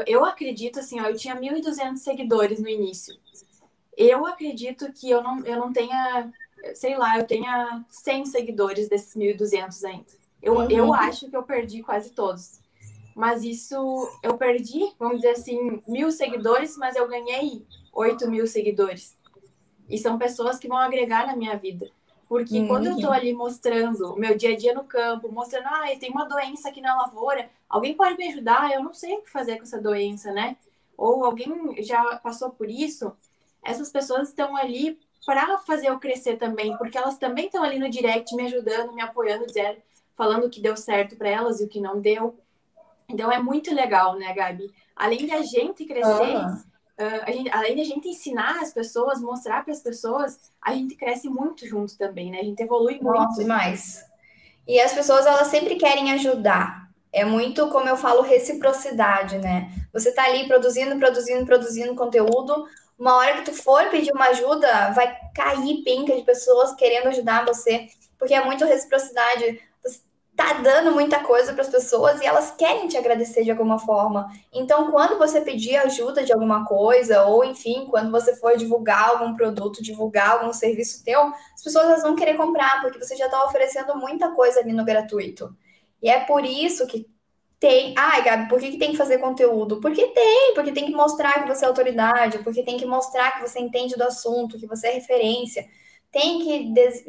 eu 0.06 0.24
acredito 0.24 0.80
assim, 0.80 1.00
ó, 1.00 1.06
eu 1.06 1.16
tinha 1.16 1.36
1.200 1.36 1.96
seguidores 1.98 2.60
no 2.60 2.68
início. 2.68 3.14
Eu 3.96 4.26
acredito 4.26 4.92
que 4.92 5.10
eu 5.10 5.22
não, 5.22 5.44
eu 5.44 5.56
não 5.56 5.72
tenha, 5.72 6.32
sei 6.74 6.96
lá, 6.96 7.18
eu 7.18 7.26
tenha 7.26 7.84
100 7.88 8.26
seguidores 8.26 8.88
desses 8.88 9.14
1.200 9.14 9.84
ainda. 9.84 10.04
Eu, 10.42 10.56
uhum. 10.56 10.70
eu 10.70 10.94
acho 10.94 11.30
que 11.30 11.36
eu 11.36 11.42
perdi 11.42 11.82
quase 11.82 12.10
todos. 12.10 12.60
Mas 13.14 13.44
isso, 13.44 13.76
eu 14.22 14.36
perdi, 14.36 14.92
vamos 14.98 15.18
dizer 15.18 15.30
assim, 15.30 15.80
mil 15.86 16.10
seguidores, 16.10 16.76
mas 16.76 16.96
eu 16.96 17.08
ganhei 17.08 17.64
8 17.92 18.28
mil 18.28 18.46
seguidores. 18.46 19.16
E 19.88 19.96
são 19.98 20.18
pessoas 20.18 20.58
que 20.58 20.66
vão 20.66 20.78
agregar 20.78 21.26
na 21.26 21.36
minha 21.36 21.56
vida. 21.56 21.88
Porque 22.28 22.58
uhum. 22.58 22.68
quando 22.68 22.86
eu 22.86 22.96
estou 22.96 23.12
ali 23.12 23.32
mostrando 23.32 24.12
o 24.12 24.18
meu 24.18 24.36
dia 24.36 24.54
a 24.54 24.56
dia 24.56 24.74
no 24.74 24.84
campo, 24.84 25.30
mostrando, 25.30 25.66
ah, 25.66 25.84
tem 26.00 26.10
uma 26.10 26.24
doença 26.24 26.68
aqui 26.68 26.80
na 26.80 26.96
lavoura, 26.96 27.48
alguém 27.68 27.94
pode 27.94 28.16
me 28.16 28.28
ajudar? 28.28 28.72
Eu 28.72 28.82
não 28.82 28.92
sei 28.92 29.14
o 29.14 29.22
que 29.22 29.30
fazer 29.30 29.56
com 29.56 29.62
essa 29.62 29.80
doença, 29.80 30.32
né? 30.32 30.56
Ou 30.96 31.24
alguém 31.24 31.82
já 31.82 32.16
passou 32.16 32.50
por 32.50 32.68
isso, 32.68 33.12
essas 33.64 33.90
pessoas 33.90 34.28
estão 34.28 34.56
ali 34.56 34.98
para 35.24 35.58
fazer 35.58 35.88
eu 35.88 35.98
crescer 35.98 36.36
também, 36.36 36.76
porque 36.76 36.98
elas 36.98 37.16
também 37.16 37.46
estão 37.46 37.62
ali 37.62 37.78
no 37.78 37.88
direct 37.88 38.34
me 38.34 38.44
ajudando, 38.44 38.92
me 38.92 39.00
apoiando, 39.00 39.46
dizendo, 39.46 39.78
falando 40.16 40.44
o 40.44 40.50
que 40.50 40.60
deu 40.60 40.76
certo 40.76 41.16
para 41.16 41.28
elas 41.28 41.60
e 41.60 41.64
o 41.64 41.68
que 41.68 41.80
não 41.80 42.00
deu. 42.00 42.38
Então 43.08 43.30
é 43.30 43.38
muito 43.38 43.74
legal, 43.74 44.16
né, 44.16 44.32
Gabi? 44.34 44.72
Além 44.94 45.26
de 45.26 45.32
a 45.32 45.42
gente 45.42 45.84
crescer, 45.84 46.36
uh, 46.36 47.32
gente, 47.32 47.50
além 47.50 47.74
de 47.74 47.80
a 47.80 47.84
gente 47.84 48.08
ensinar 48.08 48.60
as 48.60 48.72
pessoas, 48.72 49.20
mostrar 49.20 49.64
para 49.64 49.72
as 49.72 49.80
pessoas, 49.80 50.38
a 50.62 50.72
gente 50.74 50.94
cresce 50.94 51.28
muito 51.28 51.66
junto 51.66 51.96
também, 51.98 52.30
né? 52.30 52.40
A 52.40 52.44
gente 52.44 52.62
evolui 52.62 52.98
muito. 53.00 53.18
Nossa, 53.18 53.40
demais. 53.40 54.04
E 54.66 54.80
as 54.80 54.92
pessoas, 54.92 55.26
elas 55.26 55.48
sempre 55.48 55.76
querem 55.76 56.12
ajudar. 56.12 56.88
É 57.12 57.24
muito, 57.24 57.68
como 57.68 57.88
eu 57.88 57.96
falo, 57.96 58.22
reciprocidade, 58.22 59.38
né? 59.38 59.70
Você 59.92 60.12
tá 60.12 60.24
ali 60.24 60.48
produzindo, 60.48 60.96
produzindo, 60.98 61.44
produzindo 61.44 61.94
conteúdo. 61.94 62.66
Uma 62.98 63.16
hora 63.16 63.34
que 63.34 63.50
tu 63.50 63.52
for 63.52 63.88
pedir 63.90 64.12
uma 64.12 64.26
ajuda, 64.26 64.90
vai 64.90 65.16
cair 65.34 65.82
pinca 65.82 66.14
de 66.14 66.22
pessoas 66.22 66.74
querendo 66.74 67.08
ajudar 67.08 67.44
você, 67.44 67.88
porque 68.18 68.34
é 68.34 68.44
muito 68.44 68.64
reciprocidade 68.64 69.60
tá 70.36 70.54
dando 70.54 70.92
muita 70.92 71.20
coisa 71.20 71.52
para 71.52 71.62
as 71.62 71.68
pessoas 71.68 72.20
e 72.20 72.26
elas 72.26 72.50
querem 72.50 72.88
te 72.88 72.96
agradecer 72.96 73.44
de 73.44 73.50
alguma 73.50 73.78
forma. 73.78 74.28
Então, 74.52 74.90
quando 74.90 75.16
você 75.16 75.40
pedir 75.40 75.76
ajuda 75.76 76.24
de 76.24 76.32
alguma 76.32 76.64
coisa, 76.64 77.24
ou 77.24 77.44
enfim, 77.44 77.86
quando 77.88 78.10
você 78.10 78.34
for 78.34 78.56
divulgar 78.56 79.10
algum 79.10 79.34
produto, 79.34 79.82
divulgar 79.82 80.32
algum 80.32 80.52
serviço 80.52 81.04
teu, 81.04 81.32
as 81.54 81.62
pessoas 81.62 81.84
elas 81.86 82.02
vão 82.02 82.16
querer 82.16 82.36
comprar, 82.36 82.80
porque 82.82 82.98
você 82.98 83.16
já 83.16 83.26
está 83.26 83.44
oferecendo 83.44 83.96
muita 83.96 84.30
coisa 84.32 84.58
ali 84.58 84.72
no 84.72 84.84
gratuito. 84.84 85.54
E 86.02 86.10
é 86.10 86.20
por 86.20 86.44
isso 86.44 86.86
que 86.86 87.06
tem. 87.64 87.94
Ai, 87.96 88.22
Gabi, 88.22 88.46
por 88.46 88.60
que, 88.60 88.72
que 88.72 88.76
tem 88.76 88.90
que 88.90 88.98
fazer 88.98 89.16
conteúdo? 89.16 89.80
Porque 89.80 90.08
tem, 90.08 90.52
porque 90.54 90.70
tem 90.70 90.84
que 90.84 90.92
mostrar 90.92 91.42
que 91.42 91.48
você 91.48 91.64
é 91.64 91.68
autoridade, 91.68 92.40
porque 92.40 92.62
tem 92.62 92.76
que 92.76 92.84
mostrar 92.84 93.32
que 93.32 93.40
você 93.40 93.58
entende 93.58 93.96
do 93.96 94.04
assunto, 94.04 94.58
que 94.58 94.66
você 94.66 94.88
é 94.88 94.90
referência. 94.92 95.66
Tem 96.12 96.40
que 96.44 96.74
des... 96.74 97.06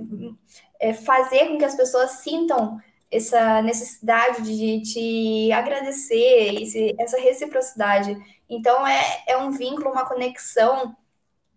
é, 0.80 0.94
fazer 0.94 1.50
com 1.50 1.58
que 1.58 1.65
as 1.65 1.76
pessoas 1.76 2.12
sintam 2.24 2.80
essa 3.12 3.62
necessidade 3.62 4.44
de 4.44 4.82
te 4.82 5.52
agradecer, 5.52 6.62
esse, 6.62 6.96
essa 6.98 7.20
reciprocidade. 7.20 8.18
Então, 8.50 8.88
é, 8.88 9.24
é 9.28 9.38
um 9.38 9.52
vínculo, 9.52 9.91
uma 9.91 10.08
conexão 10.08 10.96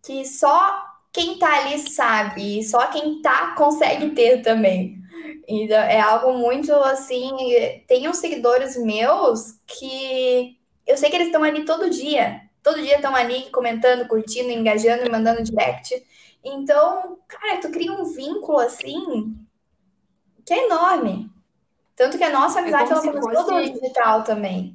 que 0.02 0.24
só 0.24 0.82
quem 1.12 1.38
tá 1.38 1.60
ali 1.60 1.78
sabe, 1.78 2.64
só 2.64 2.88
quem 2.88 3.22
tá 3.22 3.54
consegue 3.56 4.10
ter 4.10 4.42
também. 4.42 4.97
Então, 5.46 5.78
é 5.78 6.00
algo 6.00 6.36
muito 6.38 6.72
assim. 6.72 7.30
Tem 7.86 8.08
uns 8.08 8.18
seguidores 8.18 8.76
meus 8.76 9.52
que 9.66 10.58
eu 10.86 10.96
sei 10.96 11.10
que 11.10 11.16
eles 11.16 11.28
estão 11.28 11.42
ali 11.42 11.64
todo 11.64 11.90
dia. 11.90 12.42
Todo 12.62 12.82
dia 12.82 12.96
estão 12.96 13.14
ali 13.14 13.50
comentando, 13.50 14.08
curtindo, 14.08 14.50
engajando 14.50 15.06
e 15.06 15.10
mandando 15.10 15.42
direct. 15.42 16.02
Então, 16.44 17.18
cara, 17.28 17.60
tu 17.60 17.70
cria 17.70 17.92
um 17.92 18.04
vínculo 18.04 18.58
assim 18.58 19.36
que 20.44 20.54
é 20.54 20.64
enorme. 20.64 21.30
Tanto 21.94 22.16
que 22.16 22.24
a 22.24 22.30
nossa 22.30 22.58
é 22.58 22.62
amizade 22.62 22.90
é 22.90 22.92
ela 22.92 23.20
começou 23.20 23.44
fosse... 23.44 23.72
digital 23.72 24.24
também. 24.24 24.74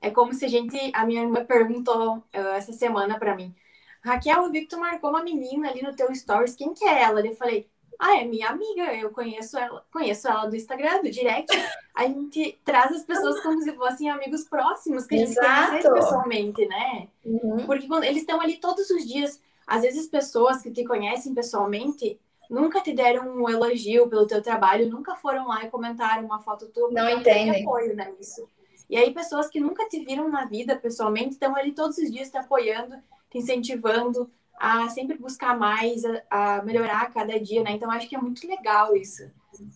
É 0.00 0.10
como 0.10 0.32
se 0.32 0.44
a 0.44 0.48
gente. 0.48 0.78
A 0.94 1.04
minha 1.04 1.22
irmã 1.22 1.44
perguntou 1.44 2.18
uh, 2.18 2.48
essa 2.56 2.72
semana 2.72 3.18
para 3.18 3.34
mim. 3.34 3.54
Raquel, 4.02 4.44
eu 4.44 4.50
vi 4.50 4.60
que 4.62 4.68
tu 4.68 4.78
marcou 4.78 5.10
uma 5.10 5.22
menina 5.22 5.68
ali 5.68 5.82
no 5.82 5.94
teu 5.94 6.14
stories. 6.14 6.54
Quem 6.54 6.72
que 6.72 6.84
é 6.84 7.02
ela? 7.02 7.26
Eu 7.26 7.34
falei, 7.34 7.68
ah, 7.98 8.20
é 8.20 8.24
minha 8.24 8.48
amiga, 8.48 8.94
eu 8.94 9.10
conheço 9.10 9.58
ela, 9.58 9.84
conheço 9.92 10.28
ela 10.28 10.46
do 10.46 10.56
Instagram, 10.56 11.02
do 11.02 11.10
direct. 11.10 11.50
A 11.94 12.04
gente 12.06 12.58
traz 12.64 12.92
as 12.92 13.04
pessoas 13.04 13.40
como 13.40 13.62
se 13.62 13.72
fossem 13.72 14.10
amigos 14.10 14.44
próximos, 14.44 15.06
que 15.06 15.14
a 15.14 15.18
gente 15.18 15.30
Exato. 15.30 15.68
conhece 15.68 15.92
pessoalmente, 15.92 16.66
né? 16.66 17.08
Uhum. 17.24 17.64
Porque 17.66 17.86
quando 17.86 18.04
eles 18.04 18.18
estão 18.18 18.40
ali 18.40 18.56
todos 18.56 18.90
os 18.90 19.06
dias, 19.06 19.40
às 19.66 19.82
vezes 19.82 20.08
pessoas 20.08 20.60
que 20.60 20.70
te 20.70 20.84
conhecem 20.84 21.32
pessoalmente, 21.34 22.18
nunca 22.50 22.80
te 22.80 22.92
deram 22.92 23.28
um 23.28 23.48
elogio 23.48 24.08
pelo 24.08 24.26
teu 24.26 24.42
trabalho, 24.42 24.90
nunca 24.90 25.14
foram 25.16 25.46
lá 25.46 25.64
e 25.64 25.70
comentaram 25.70 26.24
uma 26.24 26.40
foto 26.40 26.66
tua. 26.68 26.90
Não 26.90 27.08
entendem. 27.08 27.62
apoio 27.62 27.94
nisso. 27.96 28.48
E 28.88 28.96
aí 28.96 29.12
pessoas 29.14 29.48
que 29.48 29.60
nunca 29.60 29.88
te 29.88 30.04
viram 30.04 30.28
na 30.28 30.44
vida 30.44 30.76
pessoalmente 30.76 31.30
estão 31.30 31.56
ali 31.56 31.72
todos 31.72 31.96
os 31.96 32.10
dias 32.10 32.30
te 32.30 32.36
apoiando, 32.36 32.96
te 33.30 33.38
incentivando 33.38 34.30
a 34.58 34.88
sempre 34.88 35.18
buscar 35.18 35.58
mais, 35.58 36.02
a, 36.30 36.56
a 36.58 36.62
melhorar 36.62 37.02
a 37.02 37.10
cada 37.10 37.38
dia, 37.38 37.62
né? 37.62 37.72
Então 37.72 37.90
acho 37.90 38.08
que 38.08 38.16
é 38.16 38.20
muito 38.20 38.46
legal 38.46 38.96
isso. 38.96 39.30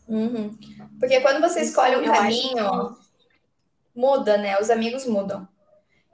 Uhum. 0.09 0.57
Porque 0.99 1.21
quando 1.21 1.41
você 1.41 1.61
isso, 1.61 1.71
escolhe 1.71 1.97
um 1.97 2.05
caminho, 2.05 2.95
que... 2.95 4.01
muda, 4.01 4.37
né? 4.37 4.59
Os 4.61 4.71
amigos 4.71 5.05
mudam. 5.07 5.47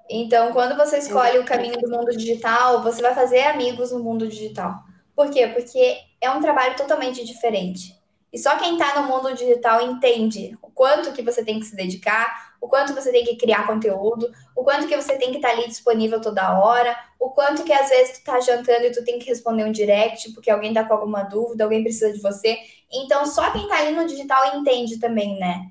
Então, 0.08 0.52
quando 0.52 0.76
você 0.76 0.98
escolhe 0.98 1.38
o 1.38 1.46
caminho 1.46 1.80
do 1.80 1.90
mundo 1.90 2.10
digital, 2.10 2.82
você 2.82 3.00
vai 3.00 3.14
fazer 3.14 3.42
amigos 3.44 3.90
no 3.90 4.00
mundo 4.00 4.28
digital. 4.28 4.82
Por 5.16 5.30
quê? 5.30 5.46
Porque 5.46 5.96
é 6.20 6.30
um 6.30 6.40
trabalho 6.40 6.76
totalmente 6.76 7.24
diferente. 7.24 7.98
E 8.34 8.38
só 8.38 8.58
quem 8.58 8.72
está 8.72 9.00
no 9.00 9.06
mundo 9.06 9.32
digital 9.32 9.80
entende 9.80 10.58
o 10.60 10.68
quanto 10.68 11.12
que 11.12 11.22
você 11.22 11.44
tem 11.44 11.60
que 11.60 11.66
se 11.66 11.76
dedicar, 11.76 12.56
o 12.60 12.66
quanto 12.66 12.92
você 12.92 13.12
tem 13.12 13.24
que 13.24 13.36
criar 13.36 13.64
conteúdo, 13.64 14.28
o 14.56 14.64
quanto 14.64 14.88
que 14.88 14.96
você 14.96 15.16
tem 15.16 15.30
que 15.30 15.36
estar 15.36 15.50
tá 15.50 15.54
ali 15.54 15.68
disponível 15.68 16.20
toda 16.20 16.58
hora, 16.58 16.98
o 17.20 17.30
quanto 17.30 17.62
que 17.62 17.72
às 17.72 17.88
vezes 17.88 18.18
tu 18.18 18.24
tá 18.24 18.40
jantando 18.40 18.86
e 18.86 18.90
tu 18.90 19.04
tem 19.04 19.20
que 19.20 19.26
responder 19.26 19.62
um 19.62 19.70
direct 19.70 20.32
porque 20.32 20.50
alguém 20.50 20.74
tá 20.74 20.82
com 20.82 20.94
alguma 20.94 21.22
dúvida, 21.22 21.62
alguém 21.62 21.84
precisa 21.84 22.12
de 22.12 22.20
você. 22.20 22.58
Então 22.92 23.24
só 23.24 23.52
quem 23.52 23.68
tá 23.68 23.78
ali 23.78 23.94
no 23.94 24.04
digital 24.04 24.58
entende 24.58 24.98
também, 24.98 25.38
né? 25.38 25.70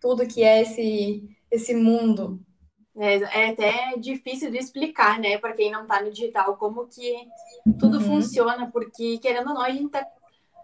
Tudo 0.00 0.28
que 0.28 0.44
é 0.44 0.62
esse 0.62 1.28
esse 1.50 1.74
mundo. 1.74 2.40
É, 2.96 3.16
é 3.16 3.50
até 3.50 3.96
difícil 3.98 4.50
de 4.52 4.58
explicar, 4.58 5.18
né, 5.18 5.36
para 5.38 5.52
quem 5.52 5.70
não 5.70 5.82
está 5.82 6.00
no 6.00 6.10
digital, 6.10 6.56
como 6.56 6.86
que 6.86 7.28
tudo 7.78 7.98
uhum. 7.98 8.04
funciona, 8.04 8.70
porque 8.70 9.18
querendo 9.18 9.48
ou 9.48 9.54
não, 9.54 9.62
a 9.62 9.70
gente 9.70 9.90
tá. 9.90 10.06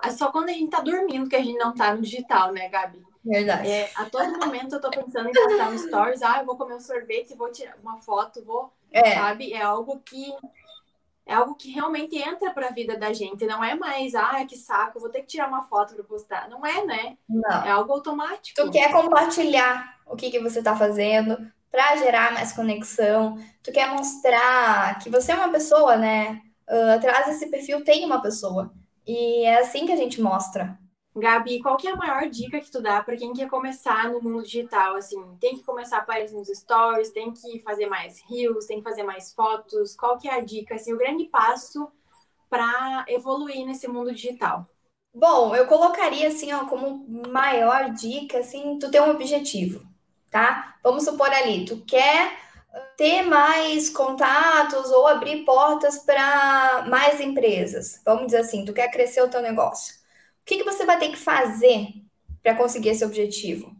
É 0.05 0.11
só 0.11 0.31
quando 0.33 0.49
a 0.49 0.53
gente 0.53 0.71
tá 0.71 0.81
dormindo 0.81 1.29
que 1.29 1.37
a 1.37 1.43
gente 1.43 1.59
não 1.59 1.75
tá 1.75 1.95
no 1.95 2.03
digital, 2.03 2.53
né, 2.53 2.69
Gabi? 2.69 3.03
Verdade. 3.25 3.69
É, 3.69 3.91
a 3.95 4.05
todo 4.07 4.39
momento 4.39 4.75
eu 4.75 4.81
tô 4.81 4.91
pensando 4.91 5.29
em 5.29 5.33
postar 5.33 5.71
no 5.71 5.79
stories, 5.79 6.23
ah, 6.23 6.39
eu 6.41 6.47
vou 6.47 6.57
comer 6.57 6.75
um 6.75 6.81
sorvete, 6.81 7.37
vou 7.37 7.53
tirar 7.53 7.77
uma 7.81 7.99
foto, 7.99 8.45
vou. 8.45 8.73
É. 8.91 9.15
Sabe? 9.15 9.53
É 9.53 9.63
algo 9.63 10.01
que. 10.01 10.35
É 11.25 11.35
algo 11.35 11.55
que 11.55 11.71
realmente 11.71 12.19
entra 12.19 12.51
para 12.51 12.67
a 12.67 12.73
vida 12.73 12.99
da 12.99 13.13
gente. 13.13 13.47
Não 13.47 13.63
é 13.63 13.77
mais, 13.77 14.13
ah, 14.17 14.45
que 14.45 14.57
saco, 14.57 14.99
vou 14.99 15.09
ter 15.09 15.21
que 15.21 15.29
tirar 15.29 15.47
uma 15.47 15.63
foto 15.63 15.95
para 15.95 16.03
postar. 16.03 16.49
Não 16.49 16.67
é, 16.67 16.85
né? 16.85 17.17
Não. 17.29 17.65
É 17.65 17.71
algo 17.71 17.93
automático. 17.93 18.61
Tu 18.61 18.71
quer 18.73 18.91
compartilhar 18.91 20.01
o 20.05 20.17
que, 20.17 20.33
que 20.33 20.41
você 20.41 20.61
tá 20.61 20.75
fazendo, 20.75 21.39
para 21.71 21.97
gerar 21.97 22.33
mais 22.33 22.53
conexão. 22.53 23.39
Tu 23.63 23.71
quer 23.71 23.89
mostrar 23.89 24.99
que 24.99 25.09
você 25.09 25.31
é 25.31 25.37
uma 25.37 25.51
pessoa, 25.51 25.97
né? 25.97 26.43
Uh, 26.69 26.97
atrás 26.97 27.27
desse 27.27 27.47
perfil 27.49 27.85
tem 27.85 28.05
uma 28.05 28.21
pessoa. 28.21 28.73
E 29.07 29.45
é 29.45 29.59
assim 29.61 29.87
que 29.87 29.93
a 29.93 29.97
gente 29.97 30.21
mostra. 30.21 30.79
Gabi, 31.15 31.61
qual 31.61 31.77
que 31.77 31.87
é 31.87 31.93
a 31.93 31.97
maior 31.97 32.29
dica 32.29 32.61
que 32.61 32.71
tu 32.71 32.81
dá 32.81 33.03
para 33.03 33.17
quem 33.17 33.35
quer 33.35 33.49
começar 33.49 34.11
no 34.11 34.23
mundo 34.23 34.43
digital? 34.43 34.97
Assim, 34.97 35.21
tem 35.39 35.57
que 35.57 35.63
começar 35.63 35.99
a 35.99 36.01
aparecer 36.01 36.35
nos 36.35 36.49
stories, 36.49 37.11
tem 37.11 37.33
que 37.33 37.61
fazer 37.61 37.87
mais 37.87 38.23
reels, 38.31 38.67
tem 38.67 38.79
que 38.79 38.89
fazer 38.89 39.03
mais 39.03 39.33
fotos. 39.35 39.95
Qual 39.95 40.19
que 40.19 40.29
é 40.29 40.35
a 40.35 40.41
dica, 40.41 40.75
assim, 40.75 40.93
o 40.95 40.99
grande 40.99 41.25
passo 41.25 41.91
para 42.49 43.05
evoluir 43.09 43.67
nesse 43.67 43.87
mundo 43.89 44.13
digital? 44.13 44.67
Bom, 45.15 45.55
eu 45.55 45.67
colocaria 45.67 46.29
assim, 46.29 46.53
ó, 46.53 46.65
como 46.65 47.07
maior 47.29 47.91
dica, 47.91 48.39
assim, 48.39 48.79
tu 48.79 48.91
ter 48.91 49.03
um 49.03 49.11
objetivo 49.11 49.87
tá? 50.33 50.77
Vamos 50.83 51.05
supor 51.05 51.31
ali, 51.31 51.65
tu 51.67 51.85
quer 51.87 52.33
ter 52.97 53.23
mais 53.23 53.91
contatos 53.91 54.91
ou 54.91 55.07
abrir 55.07 55.45
portas 55.45 55.99
para 55.99 56.87
mais 56.89 57.21
empresas. 57.21 58.01
Vamos 58.05 58.27
dizer 58.27 58.39
assim, 58.39 58.65
tu 58.65 58.73
quer 58.73 58.91
crescer 58.91 59.23
o 59.23 59.29
teu 59.29 59.43
negócio. 59.43 59.95
O 59.95 60.45
que, 60.45 60.59
que 60.59 60.65
você 60.65 60.85
vai 60.85 60.99
ter 60.99 61.09
que 61.09 61.17
fazer 61.17 61.89
para 62.43 62.55
conseguir 62.55 62.91
esse 62.91 63.05
objetivo? 63.05 63.75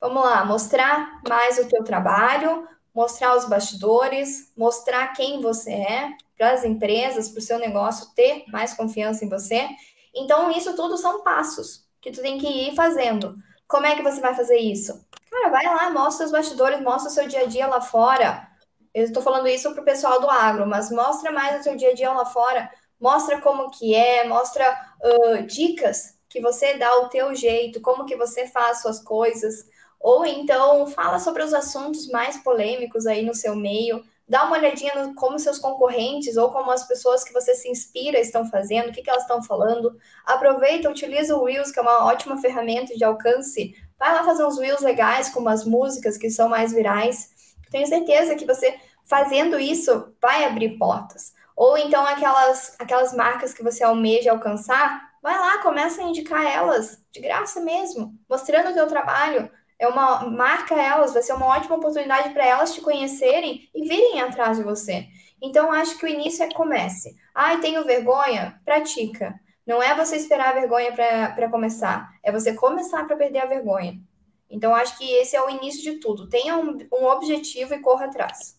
Vamos 0.00 0.22
lá, 0.22 0.44
mostrar 0.44 1.20
mais 1.28 1.58
o 1.58 1.68
teu 1.68 1.82
trabalho, 1.82 2.66
mostrar 2.94 3.36
os 3.36 3.44
bastidores, 3.44 4.52
mostrar 4.56 5.08
quem 5.08 5.40
você 5.40 5.72
é 5.72 6.12
para 6.36 6.52
as 6.52 6.64
empresas, 6.64 7.28
para 7.28 7.38
o 7.38 7.42
seu 7.42 7.58
negócio 7.58 8.12
ter 8.14 8.44
mais 8.48 8.74
confiança 8.74 9.24
em 9.24 9.28
você. 9.28 9.68
Então, 10.14 10.50
isso 10.50 10.74
tudo 10.74 10.96
são 10.96 11.22
passos 11.22 11.84
que 12.00 12.10
tu 12.10 12.22
tem 12.22 12.38
que 12.38 12.46
ir 12.46 12.74
fazendo. 12.74 13.36
Como 13.66 13.86
é 13.86 13.94
que 13.94 14.02
você 14.02 14.20
vai 14.20 14.34
fazer 14.34 14.56
isso? 14.58 15.04
Cara, 15.30 15.50
vai 15.50 15.64
lá, 15.64 15.90
mostra 15.90 16.26
os 16.26 16.32
bastidores, 16.32 16.80
mostra 16.80 17.10
o 17.10 17.12
seu 17.12 17.28
dia 17.28 17.42
a 17.42 17.46
dia 17.46 17.66
lá 17.66 17.80
fora. 17.80 18.48
Eu 18.94 19.04
estou 19.04 19.22
falando 19.22 19.48
isso 19.48 19.72
pro 19.74 19.84
pessoal 19.84 20.20
do 20.20 20.28
agro, 20.28 20.66
mas 20.66 20.90
mostra 20.90 21.30
mais 21.30 21.60
o 21.60 21.62
seu 21.62 21.76
dia 21.76 21.90
a 21.90 21.94
dia 21.94 22.12
lá 22.12 22.24
fora. 22.24 22.70
Mostra 23.00 23.40
como 23.40 23.70
que 23.70 23.94
é, 23.94 24.26
mostra 24.26 24.64
uh, 25.02 25.42
dicas 25.46 26.18
que 26.28 26.40
você 26.40 26.76
dá 26.76 26.94
o 27.00 27.08
teu 27.08 27.34
jeito, 27.34 27.80
como 27.80 28.04
que 28.04 28.16
você 28.16 28.46
faz 28.46 28.82
suas 28.82 29.00
coisas. 29.00 29.66
Ou 30.00 30.24
então 30.24 30.86
fala 30.86 31.18
sobre 31.18 31.42
os 31.42 31.54
assuntos 31.54 32.08
mais 32.08 32.36
polêmicos 32.38 33.06
aí 33.06 33.24
no 33.24 33.34
seu 33.34 33.54
meio 33.54 34.04
dá 34.28 34.44
uma 34.44 34.58
olhadinha 34.58 34.94
no 34.94 35.14
como 35.14 35.38
seus 35.38 35.58
concorrentes 35.58 36.36
ou 36.36 36.50
como 36.50 36.70
as 36.70 36.86
pessoas 36.86 37.24
que 37.24 37.32
você 37.32 37.54
se 37.54 37.68
inspira 37.68 38.20
estão 38.20 38.44
fazendo, 38.44 38.90
o 38.90 38.92
que, 38.92 39.02
que 39.02 39.08
elas 39.08 39.22
estão 39.22 39.42
falando. 39.42 39.96
Aproveita, 40.24 40.90
utiliza 40.90 41.34
o 41.34 41.44
Reels, 41.44 41.72
que 41.72 41.78
é 41.78 41.82
uma 41.82 42.04
ótima 42.04 42.36
ferramenta 42.36 42.94
de 42.94 43.02
alcance. 43.02 43.74
Vai 43.98 44.12
lá 44.14 44.24
fazer 44.24 44.44
uns 44.44 44.58
Reels 44.58 44.80
legais 44.80 45.28
com 45.28 45.40
umas 45.40 45.64
músicas 45.64 46.16
que 46.16 46.30
são 46.30 46.48
mais 46.48 46.72
virais. 46.72 47.30
Tenho 47.70 47.86
certeza 47.86 48.36
que 48.36 48.46
você 48.46 48.78
fazendo 49.04 49.58
isso 49.58 50.14
vai 50.20 50.44
abrir 50.44 50.78
portas. 50.78 51.32
Ou 51.56 51.76
então 51.76 52.06
aquelas, 52.06 52.76
aquelas 52.78 53.12
marcas 53.12 53.52
que 53.52 53.64
você 53.64 53.82
almeja 53.82 54.30
alcançar, 54.30 55.10
vai 55.22 55.36
lá, 55.36 55.58
começa 55.58 56.00
a 56.00 56.04
indicar 56.04 56.46
elas, 56.46 57.02
de 57.10 57.20
graça 57.20 57.60
mesmo, 57.60 58.14
mostrando 58.28 58.70
o 58.70 58.74
teu 58.74 58.86
trabalho, 58.86 59.50
é 59.78 59.86
uma 59.86 60.28
marca 60.28 60.74
elas, 60.74 61.12
vai 61.12 61.22
ser 61.22 61.32
uma 61.32 61.46
ótima 61.46 61.76
oportunidade 61.76 62.30
para 62.30 62.44
elas 62.44 62.74
te 62.74 62.80
conhecerem 62.80 63.68
e 63.74 63.88
virem 63.88 64.20
atrás 64.20 64.56
de 64.56 64.64
você. 64.64 65.06
Então, 65.40 65.72
acho 65.72 65.96
que 65.98 66.04
o 66.04 66.08
início 66.08 66.44
é 66.44 66.52
comece. 66.52 67.16
Ai, 67.34 67.60
tenho 67.60 67.84
vergonha? 67.84 68.60
Pratica. 68.64 69.38
Não 69.68 69.82
é 69.82 69.94
você 69.94 70.16
esperar 70.16 70.48
a 70.48 70.60
vergonha 70.60 70.90
para 70.94 71.50
começar, 71.50 72.18
é 72.22 72.32
você 72.32 72.54
começar 72.54 73.06
para 73.06 73.18
perder 73.18 73.40
a 73.40 73.46
vergonha. 73.46 74.00
Então, 74.48 74.74
acho 74.74 74.96
que 74.96 75.04
esse 75.04 75.36
é 75.36 75.44
o 75.44 75.50
início 75.50 75.82
de 75.82 75.98
tudo. 76.00 76.26
Tenha 76.26 76.56
um, 76.56 76.78
um 76.90 77.04
objetivo 77.04 77.74
e 77.74 77.80
corra 77.80 78.06
atrás. 78.06 78.58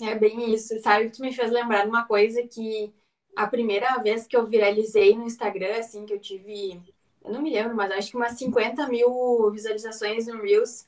É 0.00 0.14
bem 0.14 0.54
isso. 0.54 0.80
Sabe, 0.80 1.10
tu 1.10 1.20
me 1.20 1.34
fez 1.34 1.50
lembrar 1.50 1.82
de 1.82 1.90
uma 1.90 2.06
coisa 2.06 2.42
que 2.44 2.94
a 3.36 3.46
primeira 3.46 3.98
vez 3.98 4.26
que 4.26 4.34
eu 4.34 4.46
viralizei 4.46 5.14
no 5.14 5.24
Instagram, 5.24 5.76
assim, 5.80 6.06
que 6.06 6.14
eu 6.14 6.18
tive, 6.18 6.80
eu 7.22 7.30
não 7.30 7.42
me 7.42 7.50
lembro, 7.50 7.76
mas 7.76 7.92
acho 7.92 8.10
que 8.12 8.16
umas 8.16 8.32
50 8.38 8.86
mil 8.88 9.50
visualizações 9.50 10.28
no 10.28 10.40
Reels, 10.40 10.86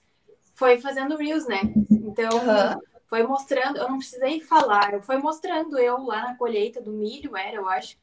foi 0.55 0.81
fazendo 0.81 1.17
Reels, 1.17 1.47
né? 1.47 1.61
Então, 1.91 2.31
uhum. 2.33 2.81
foi 3.07 3.23
mostrando, 3.25 3.77
eu 3.77 3.91
não 3.91 3.99
precisei 3.99 4.41
falar, 4.41 5.03
foi 5.03 5.19
mostrando 5.19 5.79
eu 5.79 6.03
lá 6.03 6.23
na 6.23 6.37
colheita 6.37 6.81
do 6.81 6.93
milho, 6.93 7.37
era, 7.37 7.57
eu 7.57 7.69
acho. 7.69 7.99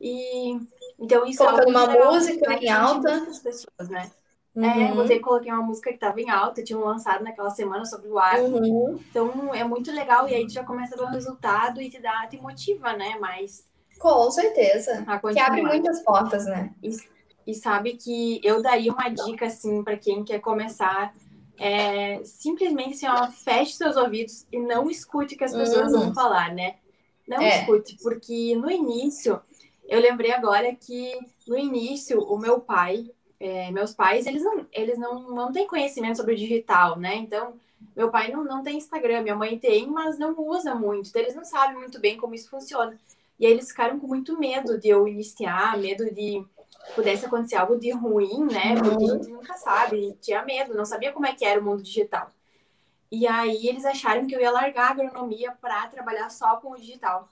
E 0.00 0.58
então 0.98 1.26
isso 1.26 1.38
Colocando 1.38 1.68
é 1.68 1.70
uma 1.70 2.12
música 2.12 2.54
em 2.54 2.70
alta. 2.70 3.26
pessoas, 3.42 3.88
né? 3.88 4.10
É, 4.56 4.60
uhum. 4.60 4.82
É, 4.82 4.94
botei, 4.94 5.18
coloquei 5.18 5.52
uma 5.52 5.62
música 5.62 5.90
que 5.90 5.96
estava 5.96 6.20
em 6.20 6.30
alta, 6.30 6.62
tinham 6.62 6.84
lançado 6.84 7.24
naquela 7.24 7.50
semana 7.50 7.84
sobre 7.84 8.08
o 8.08 8.18
ar. 8.18 8.38
Uhum. 8.40 9.00
Então 9.10 9.52
é 9.52 9.64
muito 9.64 9.90
legal, 9.90 10.28
e 10.28 10.34
aí 10.34 10.46
tu 10.46 10.52
já 10.52 10.62
começa 10.62 10.94
a 11.00 11.04
o 11.04 11.10
resultado 11.10 11.82
e 11.82 11.90
te 11.90 12.00
dá, 12.00 12.26
te 12.28 12.40
motiva, 12.40 12.92
né? 12.92 13.16
Mas. 13.20 13.66
Com 13.98 14.30
certeza. 14.30 15.04
Que 15.32 15.40
abre 15.40 15.62
muitas 15.62 16.02
portas, 16.02 16.46
né? 16.46 16.72
E, 16.82 16.90
e 17.46 17.54
sabe 17.54 17.94
que 17.94 18.40
eu 18.44 18.62
daria 18.62 18.92
uma 18.92 19.08
dica, 19.08 19.46
assim, 19.46 19.82
para 19.82 19.96
quem 19.96 20.24
quer 20.24 20.40
começar. 20.40 21.12
É, 21.58 22.20
simplesmente 22.24 22.94
assim, 22.94 23.06
ó, 23.06 23.30
feche 23.30 23.74
seus 23.74 23.96
ouvidos 23.96 24.44
e 24.52 24.58
não 24.58 24.90
escute 24.90 25.34
o 25.34 25.38
que 25.38 25.44
as 25.44 25.54
pessoas 25.54 25.92
uhum. 25.92 26.00
vão 26.00 26.14
falar, 26.14 26.52
né? 26.52 26.76
Não 27.26 27.40
é. 27.40 27.60
escute, 27.60 27.96
porque 28.02 28.56
no 28.56 28.70
início, 28.70 29.40
eu 29.88 30.00
lembrei 30.00 30.32
agora 30.32 30.74
que 30.74 31.18
no 31.46 31.58
início, 31.58 32.20
o 32.20 32.38
meu 32.38 32.60
pai, 32.60 33.10
é, 33.38 33.70
meus 33.70 33.94
pais, 33.94 34.26
eles 34.26 34.42
não, 34.42 34.66
eles 34.72 34.98
não, 34.98 35.30
não 35.30 35.52
têm 35.52 35.66
conhecimento 35.66 36.16
sobre 36.16 36.34
o 36.34 36.36
digital, 36.36 36.98
né? 36.98 37.16
Então, 37.16 37.54
meu 37.94 38.10
pai 38.10 38.30
não, 38.30 38.44
não 38.44 38.62
tem 38.62 38.78
Instagram, 38.78 39.22
minha 39.22 39.36
mãe 39.36 39.58
tem, 39.58 39.86
mas 39.86 40.18
não 40.18 40.34
usa 40.38 40.74
muito. 40.74 41.08
Então, 41.08 41.20
eles 41.20 41.34
não 41.34 41.44
sabem 41.44 41.76
muito 41.76 42.00
bem 42.00 42.16
como 42.16 42.34
isso 42.34 42.50
funciona. 42.50 42.98
E 43.38 43.46
aí 43.46 43.52
eles 43.52 43.68
ficaram 43.68 43.98
com 43.98 44.06
muito 44.06 44.38
medo 44.38 44.78
de 44.78 44.88
eu 44.88 45.06
iniciar, 45.06 45.76
medo 45.78 46.12
de 46.12 46.44
pudesse 46.94 47.24
acontecer 47.24 47.56
algo 47.56 47.78
de 47.78 47.90
ruim, 47.90 48.46
né? 48.46 48.74
Porque 48.76 49.04
a 49.04 49.14
gente 49.16 49.30
nunca 49.30 49.56
sabe, 49.56 50.16
tinha 50.20 50.44
medo, 50.44 50.74
não 50.74 50.84
sabia 50.84 51.12
como 51.12 51.26
é 51.26 51.34
que 51.34 51.44
era 51.44 51.60
o 51.60 51.64
mundo 51.64 51.82
digital. 51.82 52.30
E 53.10 53.26
aí 53.26 53.68
eles 53.68 53.84
acharam 53.84 54.26
que 54.26 54.34
eu 54.34 54.40
ia 54.40 54.50
largar 54.50 54.88
a 54.88 54.90
agronomia 54.90 55.52
para 55.60 55.86
trabalhar 55.88 56.28
só 56.30 56.56
com 56.56 56.72
o 56.72 56.76
digital. 56.76 57.28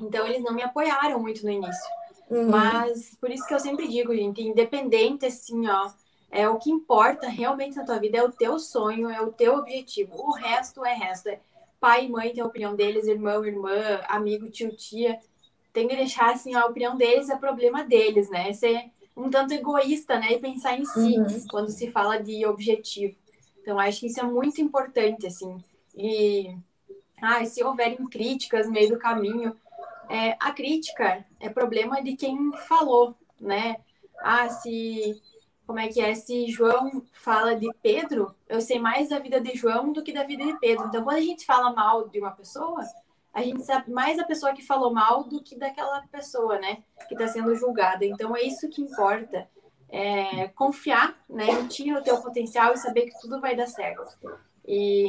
Então 0.00 0.26
eles 0.26 0.42
não 0.42 0.52
me 0.52 0.62
apoiaram 0.62 1.20
muito 1.20 1.44
no 1.44 1.50
início. 1.50 1.90
Uhum. 2.30 2.50
Mas 2.50 3.16
por 3.20 3.30
isso 3.30 3.46
que 3.46 3.54
eu 3.54 3.60
sempre 3.60 3.86
digo, 3.86 4.14
gente, 4.14 4.42
independente 4.42 5.26
assim, 5.26 5.68
ó, 5.68 5.90
é 6.30 6.48
o 6.48 6.58
que 6.58 6.70
importa 6.70 7.28
realmente 7.28 7.76
na 7.76 7.84
tua 7.84 7.98
vida 7.98 8.18
é 8.18 8.22
o 8.22 8.32
teu 8.32 8.58
sonho, 8.58 9.08
é 9.08 9.20
o 9.20 9.32
teu 9.32 9.54
objetivo. 9.54 10.14
O 10.16 10.32
resto 10.32 10.84
é 10.84 10.92
resto. 10.92 11.28
É 11.28 11.38
pai 11.78 12.06
e 12.06 12.08
mãe 12.08 12.32
tem 12.32 12.42
a 12.42 12.46
opinião 12.46 12.74
deles, 12.74 13.06
irmão, 13.06 13.44
irmã, 13.44 14.00
amigo, 14.08 14.50
tio, 14.50 14.74
tia. 14.74 15.20
Tem 15.72 15.86
que 15.86 15.94
deixar 15.94 16.32
assim, 16.32 16.54
a 16.54 16.64
opinião 16.64 16.96
deles 16.96 17.28
é 17.28 17.36
problema 17.36 17.84
deles, 17.84 18.30
né? 18.30 18.52
Ser 18.52 18.90
um 19.16 19.28
tanto 19.28 19.52
egoísta, 19.52 20.18
né? 20.18 20.32
E 20.32 20.38
pensar 20.38 20.78
em 20.78 20.84
si 20.84 21.18
uhum. 21.18 21.46
quando 21.50 21.68
se 21.68 21.90
fala 21.90 22.16
de 22.16 22.46
objetivo. 22.46 23.14
Então, 23.60 23.78
acho 23.78 24.00
que 24.00 24.06
isso 24.06 24.20
é 24.20 24.22
muito 24.22 24.60
importante, 24.60 25.26
assim. 25.26 25.62
E 25.96 26.56
ah, 27.20 27.44
se 27.44 27.62
houverem 27.62 28.06
críticas 28.06 28.66
no 28.66 28.72
meio 28.72 28.90
do 28.90 28.98
caminho, 28.98 29.56
é, 30.08 30.36
a 30.40 30.52
crítica 30.52 31.24
é 31.40 31.48
problema 31.48 32.02
de 32.02 32.16
quem 32.16 32.52
falou, 32.68 33.14
né? 33.40 33.76
Ah, 34.20 34.48
se 34.48 35.20
como 35.66 35.78
é 35.78 35.88
que 35.88 36.00
é? 36.00 36.14
Se 36.14 36.46
João 36.48 37.02
fala 37.12 37.56
de 37.56 37.68
Pedro, 37.82 38.34
eu 38.48 38.60
sei 38.60 38.78
mais 38.78 39.08
da 39.08 39.18
vida 39.18 39.40
de 39.40 39.54
João 39.54 39.92
do 39.92 40.02
que 40.02 40.12
da 40.12 40.24
vida 40.24 40.44
de 40.44 40.58
Pedro. 40.58 40.86
Então, 40.86 41.02
quando 41.02 41.16
a 41.16 41.22
gente 41.22 41.46
fala 41.46 41.72
mal 41.72 42.08
de 42.08 42.20
uma 42.20 42.32
pessoa, 42.32 42.82
a 43.32 43.42
gente 43.42 43.62
sabe 43.62 43.90
mais 43.90 44.16
da 44.16 44.24
pessoa 44.24 44.52
que 44.52 44.62
falou 44.62 44.92
mal 44.92 45.24
do 45.24 45.42
que 45.42 45.58
daquela 45.58 46.02
pessoa, 46.08 46.58
né? 46.58 46.84
Que 47.08 47.14
está 47.14 47.26
sendo 47.26 47.54
julgada. 47.54 48.04
Então, 48.04 48.36
é 48.36 48.42
isso 48.42 48.68
que 48.68 48.82
importa. 48.82 49.48
É 49.88 50.48
confiar 50.48 51.16
né, 51.28 51.48
em 51.50 51.68
ti, 51.68 51.90
no 51.90 52.02
teu 52.02 52.20
potencial 52.20 52.72
e 52.72 52.78
saber 52.78 53.02
que 53.02 53.20
tudo 53.20 53.40
vai 53.40 53.54
dar 53.54 53.66
certo. 53.66 54.02
E, 54.66 55.06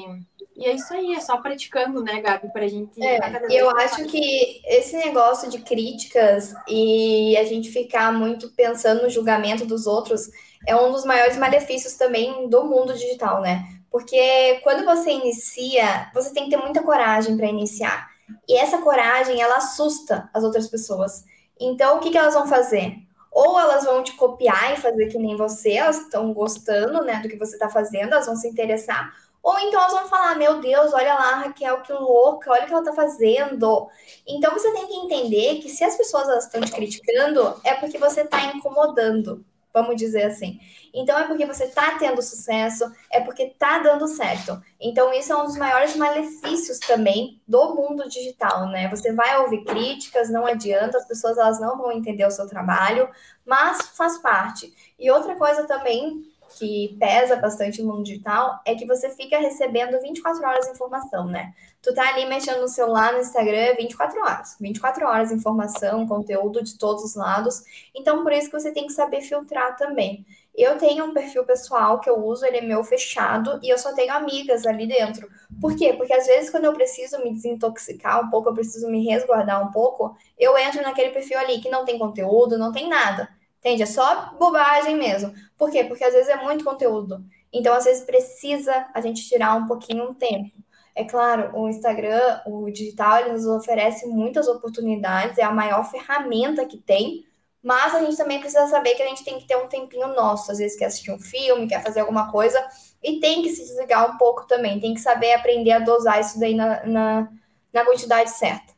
e 0.56 0.66
é 0.66 0.74
isso 0.74 0.94
aí, 0.94 1.14
é 1.14 1.20
só 1.20 1.38
praticando, 1.38 2.04
né, 2.04 2.22
Gabi, 2.22 2.52
pra 2.52 2.68
gente. 2.68 3.02
É, 3.02 3.20
eu 3.50 3.70
acho 3.70 4.00
mais. 4.00 4.12
que 4.12 4.62
esse 4.66 4.96
negócio 4.98 5.50
de 5.50 5.60
críticas 5.60 6.54
e 6.68 7.36
a 7.38 7.44
gente 7.46 7.70
ficar 7.70 8.12
muito 8.12 8.52
pensando 8.52 9.04
no 9.04 9.10
julgamento 9.10 9.66
dos 9.66 9.88
outros 9.88 10.30
é 10.68 10.76
um 10.76 10.92
dos 10.92 11.06
maiores 11.06 11.38
malefícios 11.38 11.96
também 11.96 12.50
do 12.50 12.66
mundo 12.66 12.94
digital, 12.94 13.42
né? 13.42 13.64
Porque 13.90 14.60
quando 14.64 14.84
você 14.84 15.12
inicia, 15.12 16.10
você 16.14 16.34
tem 16.34 16.46
que 16.46 16.50
ter 16.50 16.58
muita 16.58 16.84
coragem 16.84 17.38
para 17.38 17.48
iniciar. 17.48 18.10
E 18.48 18.58
essa 18.58 18.80
coragem, 18.80 19.42
ela 19.42 19.58
assusta 19.58 20.30
as 20.34 20.44
outras 20.44 20.68
pessoas. 20.68 21.24
Então, 21.60 21.98
o 21.98 22.00
que, 22.00 22.10
que 22.10 22.18
elas 22.18 22.34
vão 22.34 22.48
fazer? 22.48 22.96
Ou 23.32 23.60
elas 23.60 23.86
vão 23.86 24.04
te 24.04 24.14
copiar 24.14 24.74
e 24.74 24.78
fazer 24.78 25.08
que 25.08 25.18
nem 25.18 25.36
você, 25.36 25.74
elas 25.74 26.02
estão 26.02 26.34
gostando 26.34 27.04
né, 27.04 27.20
do 27.22 27.30
que 27.30 27.38
você 27.38 27.56
está 27.56 27.70
fazendo, 27.70 28.14
elas 28.14 28.26
vão 28.26 28.36
se 28.36 28.48
interessar, 28.48 29.14
ou 29.46 29.60
então 29.60 29.80
elas 29.80 29.94
vão 29.94 30.08
falar: 30.08 30.34
Meu 30.36 30.60
Deus, 30.60 30.92
olha 30.92 31.14
lá, 31.14 31.36
Raquel, 31.36 31.82
que 31.84 31.94
louca, 31.94 32.52
olha 32.52 32.64
o 32.64 32.66
que 32.66 32.74
ela 32.74 32.84
tá 32.84 32.94
fazendo. 32.94 33.88
Então 34.28 34.52
você 34.52 34.72
tem 34.74 34.88
que 34.88 34.96
entender 34.96 35.60
que 35.60 35.70
se 35.70 35.84
as 35.84 35.96
pessoas 35.96 36.44
estão 36.44 36.62
te 36.62 36.72
criticando, 36.72 37.62
é 37.64 37.76
porque 37.76 38.00
você 38.00 38.22
está 38.22 38.44
incomodando, 38.46 39.46
vamos 39.72 39.98
dizer 39.98 40.24
assim. 40.24 40.60
Então 40.92 41.16
é 41.20 41.28
porque 41.28 41.46
você 41.46 41.66
está 41.66 41.96
tendo 42.00 42.24
sucesso, 42.24 42.92
é 43.12 43.22
porque 43.22 43.44
está 43.44 43.78
dando 43.78 44.08
certo. 44.08 44.60
Então 44.82 45.14
isso 45.14 45.32
é 45.32 45.36
um 45.36 45.46
dos 45.46 45.58
maiores 45.58 45.96
malefícios 45.96 46.80
também 46.80 47.40
do 47.48 47.76
mundo 47.76 48.10
digital, 48.10 48.68
né? 48.70 48.90
Você 48.90 49.14
vai 49.14 49.38
ouvir 49.42 49.64
críticas, 49.64 50.28
não 50.32 50.48
adianta, 50.48 50.98
as 50.98 51.08
pessoas 51.08 51.38
elas 51.38 51.60
não 51.60 51.78
vão 51.78 51.92
entender 51.92 52.26
o 52.26 52.32
seu 52.32 52.48
trabalho, 52.48 53.08
mas 53.46 53.90
faz 53.96 54.18
parte. 54.18 54.74
E 54.98 55.12
outra 55.12 55.36
coisa 55.36 55.68
também 55.68 56.24
que 56.58 56.96
pesa 57.00 57.36
bastante 57.36 57.82
no 57.82 57.94
mundo 57.94 58.04
digital 58.04 58.62
é 58.66 58.76
que 58.76 58.86
você 58.86 59.10
fica 59.10 59.38
recebendo 59.38 60.00
24 60.02 60.42
horas 60.46 60.66
de 60.66 60.72
informação, 60.72 61.28
né? 61.28 61.54
Tu 61.82 61.94
tá 61.94 62.10
ali 62.10 62.26
mexendo 62.26 62.62
no 62.62 62.68
celular, 62.68 63.14
no 63.14 63.20
Instagram, 63.20 63.76
24 63.78 64.20
horas. 64.22 64.56
24 64.60 65.06
horas 65.06 65.30
de 65.30 65.36
informação, 65.36 66.08
conteúdo 66.08 66.64
de 66.64 66.78
todos 66.78 67.04
os 67.04 67.16
lados. 67.16 67.64
Então, 67.94 68.24
por 68.24 68.32
isso 68.32 68.50
que 68.50 68.60
você 68.60 68.72
tem 68.72 68.88
que 68.88 68.94
saber 68.94 69.22
filtrar 69.22 69.76
também. 69.76 70.26
Eu 70.58 70.78
tenho 70.78 71.04
um 71.04 71.14
perfil 71.14 71.44
pessoal 71.44 72.00
que 72.00 72.10
eu 72.10 72.18
uso, 72.26 72.46
ele 72.46 72.58
é 72.58 72.62
meu 72.62 72.82
fechado 72.84 73.60
e 73.62 73.70
eu 73.70 73.78
só 73.78 73.94
tenho 73.94 74.14
amigas 74.14 74.66
ali 74.66 74.88
dentro. 74.88 75.30
Por 75.60 75.76
quê? 75.76 75.94
Porque 75.94 76.14
às 76.14 76.26
vezes 76.26 76.50
quando 76.50 76.64
eu 76.64 76.74
preciso 76.74 77.20
me 77.20 77.34
desintoxicar 77.34 78.26
um 78.26 78.30
pouco, 78.30 78.50
eu 78.50 78.54
preciso 78.54 78.90
me 78.90 79.06
resguardar 79.06 79.62
um 79.62 79.70
pouco, 79.72 80.16
eu 80.40 80.58
entro 80.58 80.82
naquele 80.82 81.10
perfil 81.10 81.38
ali 81.38 81.60
que 81.60 81.70
não 81.70 81.84
tem 81.84 82.00
conteúdo, 82.00 82.58
não 82.58 82.72
tem 82.72 82.88
nada. 82.88 83.30
Entende? 83.66 83.82
É 83.82 83.88
só 83.88 84.36
bobagem 84.38 84.96
mesmo. 84.96 85.34
Por 85.58 85.72
quê? 85.72 85.84
Porque 85.84 86.04
às 86.04 86.14
vezes 86.14 86.30
é 86.30 86.36
muito 86.36 86.64
conteúdo. 86.64 87.26
Então, 87.52 87.74
às 87.74 87.86
vezes 87.86 88.06
precisa 88.06 88.86
a 88.94 89.02
gente 89.02 89.28
tirar 89.28 89.56
um 89.56 89.66
pouquinho 89.66 90.08
um 90.08 90.14
tempo. 90.14 90.52
É 90.94 91.04
claro, 91.04 91.50
o 91.58 91.68
Instagram, 91.68 92.42
o 92.46 92.70
digital, 92.70 93.22
ele 93.22 93.32
nos 93.32 93.48
oferece 93.48 94.06
muitas 94.06 94.48
oportunidades, 94.48 95.40
é 95.40 95.44
a 95.44 95.52
maior 95.52 95.84
ferramenta 95.84 96.64
que 96.64 96.78
tem, 96.78 97.26
mas 97.62 97.96
a 97.96 98.04
gente 98.04 98.16
também 98.16 98.40
precisa 98.40 98.68
saber 98.68 98.94
que 98.94 99.02
a 99.02 99.08
gente 99.08 99.26
tem 99.26 99.40
que 99.40 99.48
ter 99.48 99.58
um 99.58 99.68
tempinho 99.68 100.10
nosso. 100.10 100.52
Às 100.52 100.60
vezes 100.60 100.78
quer 100.78 100.86
assistir 100.86 101.12
um 101.12 101.20
filme, 101.20 101.68
quer 101.68 101.82
fazer 101.82 102.02
alguma 102.02 102.32
coisa, 102.32 102.64
e 103.02 103.20
tem 103.20 103.42
que 103.42 103.50
se 103.50 103.64
desligar 103.66 104.14
um 104.14 104.18
pouco 104.20 104.46
também. 104.46 104.80
Tem 104.80 104.94
que 104.94 105.02
saber 105.02 105.34
aprender 105.34 105.72
a 105.72 105.80
dosar 105.80 106.22
isso 106.22 106.40
daí 106.40 106.54
na, 106.54 106.86
na, 106.86 107.30
na 107.74 107.84
quantidade 107.84 108.30
certa. 108.30 108.76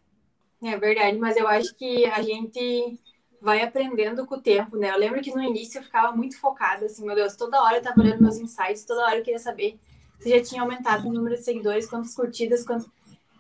É 0.63 0.77
verdade, 0.77 1.17
mas 1.17 1.35
eu 1.35 1.45
acho 1.45 1.75
que 1.75 2.05
a 2.05 2.21
gente 2.21 2.97
vai 3.41 3.61
aprendendo 3.61 4.25
com 4.25 4.35
o 4.35 4.41
tempo, 4.41 4.77
né? 4.77 4.91
Eu 4.91 4.97
lembro 4.97 5.21
que 5.21 5.33
no 5.33 5.41
início 5.41 5.79
eu 5.79 5.83
ficava 5.83 6.15
muito 6.15 6.39
focada, 6.39 6.85
assim, 6.85 7.05
meu 7.05 7.15
Deus, 7.15 7.35
toda 7.35 7.61
hora 7.61 7.77
eu 7.77 7.81
tava 7.81 8.01
olhando 8.01 8.21
meus 8.21 8.37
insights, 8.37 8.83
toda 8.83 9.03
hora 9.03 9.17
eu 9.17 9.23
queria 9.23 9.39
saber 9.39 9.79
se 10.19 10.29
já 10.29 10.41
tinha 10.41 10.61
aumentado 10.61 11.07
o 11.07 11.13
número 11.13 11.35
de 11.35 11.43
seguidores, 11.43 11.87
quantas 11.87 12.15
curtidas, 12.15 12.65
quantas... 12.65 12.89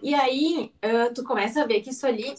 E 0.01 0.13
aí, 0.13 0.71
uh, 0.85 1.13
tu 1.13 1.23
começa 1.23 1.63
a 1.63 1.65
ver 1.65 1.81
que 1.81 1.89
isso 1.89 2.05
ali 2.05 2.35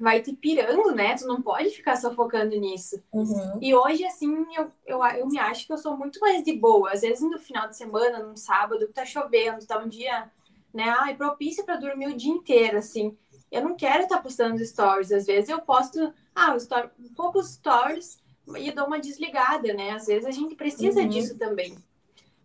vai 0.00 0.20
te 0.20 0.32
pirando, 0.32 0.94
né? 0.94 1.14
Tu 1.14 1.26
não 1.26 1.40
pode 1.42 1.70
ficar 1.70 1.96
só 1.96 2.14
focando 2.14 2.58
nisso. 2.58 3.02
Uhum. 3.12 3.58
E 3.60 3.74
hoje, 3.74 4.04
assim, 4.04 4.46
eu, 4.56 4.70
eu, 4.86 5.04
eu 5.04 5.26
me 5.26 5.38
acho 5.38 5.66
que 5.66 5.72
eu 5.72 5.78
sou 5.78 5.96
muito 5.96 6.18
mais 6.20 6.42
de 6.42 6.52
boa. 6.54 6.92
Às 6.92 7.02
vezes 7.02 7.20
no 7.20 7.38
final 7.38 7.68
de 7.68 7.76
semana, 7.76 8.20
num 8.20 8.36
sábado, 8.36 8.88
tá 8.88 9.04
chovendo, 9.04 9.66
tá 9.66 9.78
um 9.78 9.88
dia, 9.88 10.30
né? 10.72 10.94
Ai, 10.98 11.14
propício 11.14 11.64
para 11.64 11.76
dormir 11.76 12.08
o 12.08 12.16
dia 12.16 12.32
inteiro, 12.32 12.78
assim. 12.78 13.16
Eu 13.52 13.62
não 13.62 13.76
quero 13.76 14.04
estar 14.04 14.16
tá 14.16 14.22
postando 14.22 14.64
stories. 14.64 15.12
Às 15.12 15.26
vezes 15.26 15.50
eu 15.50 15.60
posto 15.60 16.12
ah, 16.34 16.56
story, 16.56 16.88
poucos 17.16 17.54
stories 17.54 18.18
e 18.56 18.70
dou 18.72 18.86
uma 18.86 18.98
desligada, 18.98 19.72
né? 19.72 19.90
Às 19.90 20.06
vezes 20.06 20.26
a 20.26 20.30
gente 20.30 20.54
precisa 20.54 21.00
uhum. 21.00 21.08
disso 21.08 21.38
também. 21.38 21.76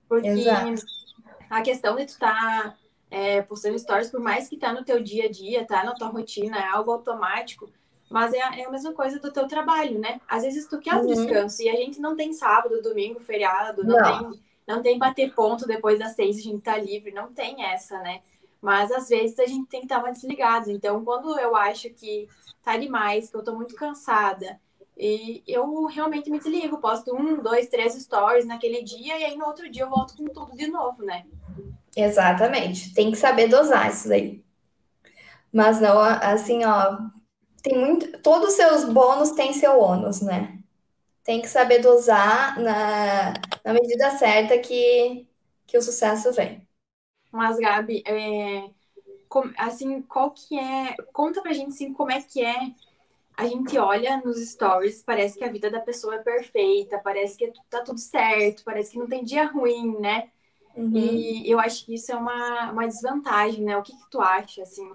Porque 0.07 0.27
Exato. 0.27 0.81
a 1.49 1.61
questão 1.61 1.95
de 1.95 2.05
tu 2.05 2.09
estar 2.09 2.63
tá, 2.63 2.77
é, 3.11 3.41
postando 3.41 3.77
stories, 3.77 4.09
por 4.09 4.19
mais 4.19 4.47
que 4.47 4.57
tá 4.57 4.73
no 4.73 4.83
teu 4.83 5.01
dia 5.01 5.25
a 5.25 5.31
dia, 5.31 5.65
tá 5.65 5.83
na 5.83 5.93
tua 5.93 6.07
rotina, 6.07 6.57
é 6.57 6.67
algo 6.67 6.91
automático, 6.91 7.69
mas 8.09 8.33
é, 8.33 8.39
é 8.39 8.65
a 8.65 8.71
mesma 8.71 8.93
coisa 8.93 9.19
do 9.19 9.31
teu 9.31 9.47
trabalho, 9.47 9.99
né? 9.99 10.19
Às 10.27 10.43
vezes 10.43 10.67
tu 10.67 10.79
quer 10.79 10.95
um 10.95 11.01
uhum. 11.01 11.07
descanso 11.07 11.61
e 11.61 11.69
a 11.69 11.75
gente 11.75 11.99
não 11.99 12.15
tem 12.15 12.33
sábado, 12.33 12.81
domingo, 12.81 13.19
feriado, 13.19 13.83
não, 13.83 13.97
não. 13.97 14.31
tem 14.31 14.41
não 14.69 14.83
tem 14.83 14.99
bater 14.99 15.33
ponto 15.33 15.65
depois 15.65 15.97
das 15.97 16.11
seis 16.11 16.37
a 16.37 16.41
gente 16.41 16.61
tá 16.61 16.77
livre, 16.77 17.11
não 17.11 17.33
tem 17.33 17.65
essa, 17.65 17.97
né? 18.01 18.21
Mas 18.61 18.91
às 18.91 19.07
vezes 19.07 19.39
a 19.39 19.45
gente 19.45 19.67
tem 19.67 19.81
que 19.81 19.85
estar 19.85 20.01
mais 20.01 20.15
desligado. 20.15 20.69
Então, 20.69 21.03
quando 21.03 21.39
eu 21.39 21.55
acho 21.55 21.89
que 21.91 22.27
tá 22.63 22.75
demais, 22.77 23.29
que 23.29 23.37
eu 23.37 23.43
tô 23.43 23.55
muito 23.55 23.75
cansada, 23.75 24.59
e 24.97 25.41
eu 25.47 25.85
realmente 25.85 26.29
me 26.29 26.39
desligo, 26.39 26.77
posto 26.77 27.15
um, 27.15 27.41
dois, 27.41 27.69
três 27.69 27.93
stories 27.93 28.45
naquele 28.45 28.83
dia, 28.83 29.17
e 29.17 29.23
aí 29.23 29.37
no 29.37 29.45
outro 29.45 29.71
dia 29.71 29.83
eu 29.83 29.89
volto 29.89 30.17
com 30.17 30.25
tudo 30.25 30.57
de 30.57 30.67
novo, 30.67 31.03
né? 31.03 31.25
Exatamente. 31.95 32.93
Tem 32.93 33.09
que 33.09 33.17
saber 33.17 33.47
dosar 33.47 33.89
isso 33.89 34.09
daí. 34.09 34.43
Mas 35.51 35.79
não, 35.79 35.99
assim, 35.99 36.65
ó, 36.65 36.97
tem 37.63 37.77
muito. 37.77 38.21
Todos 38.21 38.49
os 38.49 38.55
seus 38.55 38.85
bônus 38.85 39.31
têm 39.31 39.53
seu 39.53 39.79
ônus, 39.79 40.21
né? 40.21 40.59
Tem 41.23 41.41
que 41.41 41.47
saber 41.47 41.79
dosar 41.79 42.59
na, 42.59 43.33
na 43.63 43.73
medida 43.73 44.11
certa 44.11 44.57
que, 44.59 45.27
que 45.65 45.77
o 45.77 45.81
sucesso 45.81 46.31
vem. 46.33 46.67
Mas, 47.31 47.57
Gabi, 47.57 48.03
é, 48.05 48.69
assim, 49.57 50.01
qual 50.01 50.31
que 50.31 50.57
é. 50.57 50.95
Conta 51.13 51.41
pra 51.41 51.53
gente 51.53 51.69
assim, 51.69 51.93
como 51.93 52.11
é 52.11 52.21
que 52.21 52.43
é. 52.43 52.71
A 53.37 53.47
gente 53.47 53.77
olha 53.77 54.17
nos 54.17 54.37
stories, 54.37 55.01
parece 55.01 55.37
que 55.37 55.45
a 55.45 55.51
vida 55.51 55.71
da 55.71 55.79
pessoa 55.79 56.15
é 56.15 56.19
perfeita, 56.19 56.99
parece 57.01 57.37
que 57.37 57.53
tá 57.69 57.81
tudo 57.81 57.97
certo, 57.97 58.65
parece 58.65 58.91
que 58.91 58.99
não 58.99 59.07
tem 59.07 59.23
dia 59.23 59.45
ruim, 59.45 59.97
né? 59.97 60.29
Uhum. 60.75 60.91
E 60.93 61.49
eu 61.49 61.57
acho 61.57 61.85
que 61.85 61.93
isso 61.93 62.11
é 62.11 62.15
uma, 62.15 62.71
uma 62.71 62.85
desvantagem, 62.85 63.63
né? 63.63 63.77
O 63.77 63.81
que, 63.81 63.93
que 63.93 64.09
tu 64.09 64.19
acha, 64.19 64.63
assim? 64.63 64.91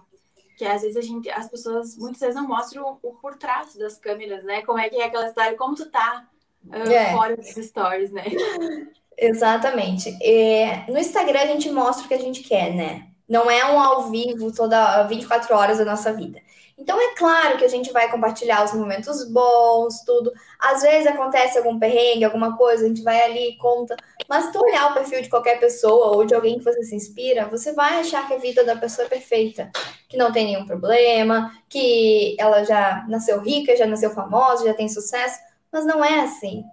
Que 0.59 0.67
às 0.67 0.83
vezes 0.83 0.97
a 0.97 1.01
gente, 1.01 1.31
as 1.31 1.49
pessoas 1.49 1.97
muitas 1.97 2.21
vezes 2.21 2.35
não 2.35 2.47
mostram 2.47 2.99
o, 3.03 3.09
o 3.09 3.15
por 3.15 3.35
trás 3.37 3.75
das 3.77 3.97
câmeras, 3.97 4.45
né? 4.45 4.61
Como 4.61 4.79
é 4.79 4.91
que 4.91 4.97
é 4.97 5.07
aquela 5.07 5.27
história, 5.27 5.57
como 5.57 5.75
tu 5.75 5.91
tá 5.91 6.29
uh, 6.67 6.75
é. 6.75 7.13
fora 7.13 7.37
dos 7.37 7.49
stories, 7.49 8.13
né? 8.13 8.25
Exatamente. 9.17 10.17
É, 10.23 10.85
no 10.91 10.99
Instagram 10.99 11.41
a 11.41 11.47
gente 11.47 11.71
mostra 11.71 12.05
o 12.05 12.09
que 12.09 12.15
a 12.15 12.19
gente 12.19 12.43
quer, 12.43 12.75
né? 12.75 13.09
Não 13.29 13.51
é 13.51 13.65
um 13.73 13.81
ao 13.81 14.11
vivo 14.11 14.53
toda 14.53 15.03
24 15.05 15.55
horas 15.55 15.79
da 15.79 15.85
nossa 15.85 16.13
vida. 16.13 16.41
Então 16.77 17.01
é 17.01 17.15
claro 17.15 17.57
que 17.57 17.65
a 17.65 17.69
gente 17.69 17.93
vai 17.93 18.11
compartilhar 18.11 18.65
os 18.65 18.73
momentos 18.75 19.25
bons, 19.31 20.03
tudo. 20.05 20.33
Às 20.59 20.83
vezes 20.83 21.07
acontece 21.07 21.57
algum 21.57 21.79
perrengue, 21.79 22.25
alguma 22.25 22.57
coisa, 22.57 22.85
a 22.85 22.89
gente 22.89 23.03
vai 23.03 23.23
ali 23.23 23.51
e 23.51 23.57
conta. 23.57 23.97
Mas 24.29 24.51
tu 24.51 24.59
olhar 24.61 24.91
o 24.91 24.95
perfil 24.95 25.23
de 25.23 25.31
qualquer 25.31 25.61
pessoa 25.61 26.17
ou 26.17 26.25
de 26.25 26.35
alguém 26.35 26.59
que 26.59 26.65
você 26.65 26.83
se 26.83 26.95
inspira, 26.97 27.47
você 27.47 27.73
vai 27.73 28.01
achar 28.01 28.27
que 28.27 28.35
a 28.35 28.39
vida 28.39 28.65
da 28.65 28.77
pessoa 28.77 29.07
é 29.07 29.09
perfeita, 29.09 29.71
que 30.09 30.17
não 30.17 30.33
tem 30.33 30.47
nenhum 30.47 30.67
problema, 30.67 31.53
que 31.69 32.37
ela 32.39 32.65
já 32.65 33.05
nasceu 33.09 33.41
rica, 33.41 33.77
já 33.77 33.87
nasceu 33.87 34.11
famosa, 34.11 34.65
já 34.65 34.75
tem 34.75 34.89
sucesso. 34.89 35.39
Mas 35.73 35.87
não 35.87 36.05
é 36.05 36.21
assim 36.21 36.65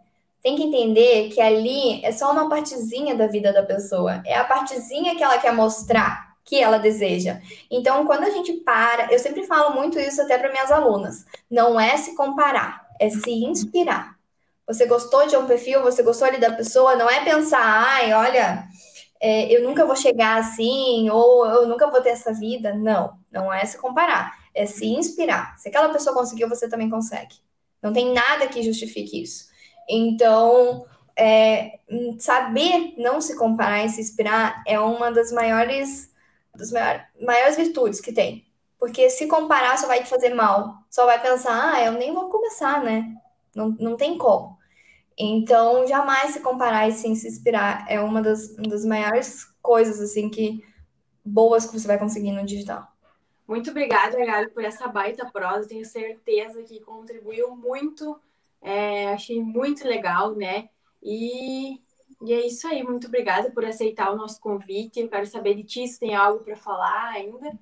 tem 0.42 0.56
que 0.56 0.64
entender 0.64 1.30
que 1.30 1.40
ali 1.40 2.04
é 2.04 2.12
só 2.12 2.32
uma 2.32 2.50
partezinha 2.50 3.16
da 3.16 3.28
vida 3.28 3.54
da 3.54 3.64
pessoa, 3.64 4.22
é 4.26 4.36
a 4.36 4.44
partezinha 4.44 5.16
que 5.16 5.24
ela 5.24 5.38
quer 5.38 5.54
mostrar 5.54 6.32
que 6.44 6.60
ela 6.60 6.78
deseja. 6.78 7.40
Então, 7.70 8.06
quando 8.06 8.24
a 8.24 8.30
gente 8.30 8.54
para, 8.54 9.12
eu 9.12 9.20
sempre 9.20 9.46
falo 9.46 9.76
muito 9.76 10.00
isso 10.00 10.22
até 10.22 10.38
para 10.38 10.52
minhas 10.52 10.72
alunas, 10.72 11.26
não 11.50 11.80
é 11.80 11.96
se 11.98 12.16
comparar, 12.16 12.88
é 13.00 13.10
se 13.10 13.32
inspirar. 13.32 14.16
Você 14.68 14.86
gostou 14.86 15.28
de 15.28 15.36
um 15.38 15.46
perfil, 15.46 15.82
você 15.82 16.02
gostou 16.02 16.28
ali 16.28 16.40
da 16.40 16.52
pessoa, 16.52 16.96
não 16.96 17.10
é 17.10 17.24
pensar, 17.24 17.62
ai, 17.62 18.14
olha, 18.14 18.68
é, 19.22 19.56
eu 19.56 19.64
nunca 19.64 19.86
vou 19.86 19.96
chegar 19.96 20.40
assim, 20.40 21.10
ou 21.10 21.46
eu 21.46 21.68
nunca 21.68 21.90
vou 21.90 22.02
ter 22.02 22.10
essa 22.10 22.34
vida. 22.34 22.74
Não, 22.74 23.14
não 23.32 23.54
é 23.54 23.64
se 23.66 23.78
comparar, 23.78 24.34
é 24.54 24.66
se 24.66 24.86
inspirar. 24.88 25.58
Se 25.58 25.70
aquela 25.70 25.90
pessoa 25.90 26.16
conseguiu, 26.16 26.50
você 26.50 26.68
também 26.68 26.90
consegue. 26.90 27.36
Não 27.82 27.94
tem 27.94 28.14
nada 28.14 28.48
que 28.48 28.64
justifique 28.64 29.22
isso. 29.22 29.51
Então, 29.90 30.86
é, 31.16 31.80
saber 32.20 32.96
não 32.98 33.22
se 33.22 33.36
comparar 33.36 33.86
e 33.86 33.90
se 33.90 34.02
inspirar 34.02 34.64
é 34.66 34.80
uma 34.80 35.12
das 35.12 35.32
maiores, 35.32 36.12
das 36.56 36.72
maiores, 36.72 37.04
maiores 37.22 37.56
virtudes 37.58 38.02
que 38.02 38.12
tem. 38.12 38.46
Porque 38.80 39.10
se 39.10 39.28
comparar 39.28 39.78
só 39.78 39.88
vai 39.88 40.02
te 40.02 40.10
fazer 40.10 40.34
mal. 40.34 40.78
Só 40.90 41.06
vai 41.06 41.22
pensar, 41.22 41.74
ah, 41.74 41.86
eu 41.86 41.94
nem 41.94 42.14
vou 42.14 42.30
começar, 42.30 42.84
né? 42.84 43.16
Não, 43.56 43.76
não 43.80 43.96
tem 43.96 44.18
como. 44.18 44.58
Então, 45.18 45.86
jamais 45.86 46.32
se 46.32 46.40
comparar 46.40 46.88
e 46.88 46.92
sim 46.92 47.14
se 47.14 47.28
inspirar 47.28 47.86
é 47.88 48.00
uma 48.00 48.22
das, 48.22 48.50
uma 48.58 48.68
das 48.68 48.84
maiores 48.84 49.46
coisas, 49.62 50.00
assim, 50.00 50.30
que 50.30 50.64
boas 51.24 51.66
que 51.66 51.80
você 51.80 51.86
vai 51.86 52.00
conseguir 52.00 52.32
no 52.32 52.46
digital. 52.46 52.88
Muito 53.48 53.70
obrigada, 53.70 54.18
Gabi, 54.26 54.50
por 54.50 54.64
essa 54.64 54.88
baita 54.88 55.30
prosa. 55.30 55.68
Tenho 55.68 55.86
certeza 55.86 56.64
que 56.64 56.80
contribuiu 56.80 57.56
muito 57.56 58.20
é, 58.62 59.10
achei 59.10 59.42
muito 59.42 59.88
legal, 59.88 60.36
né? 60.36 60.70
E, 61.02 61.80
e 62.22 62.34
é 62.34 62.46
isso 62.46 62.68
aí. 62.68 62.84
Muito 62.84 63.08
obrigada 63.08 63.52
por 63.52 63.66
aceitar 63.66 64.12
o 64.12 64.16
nosso 64.16 64.40
convite. 64.40 65.00
Eu 65.00 65.10
quero 65.10 65.26
saber 65.26 65.56
de 65.56 65.64
ti 65.64 65.88
se 65.88 66.00
tem 66.00 66.16
algo 66.16 66.44
para 66.44 66.56
falar 66.56 67.10
ainda. 67.10 67.58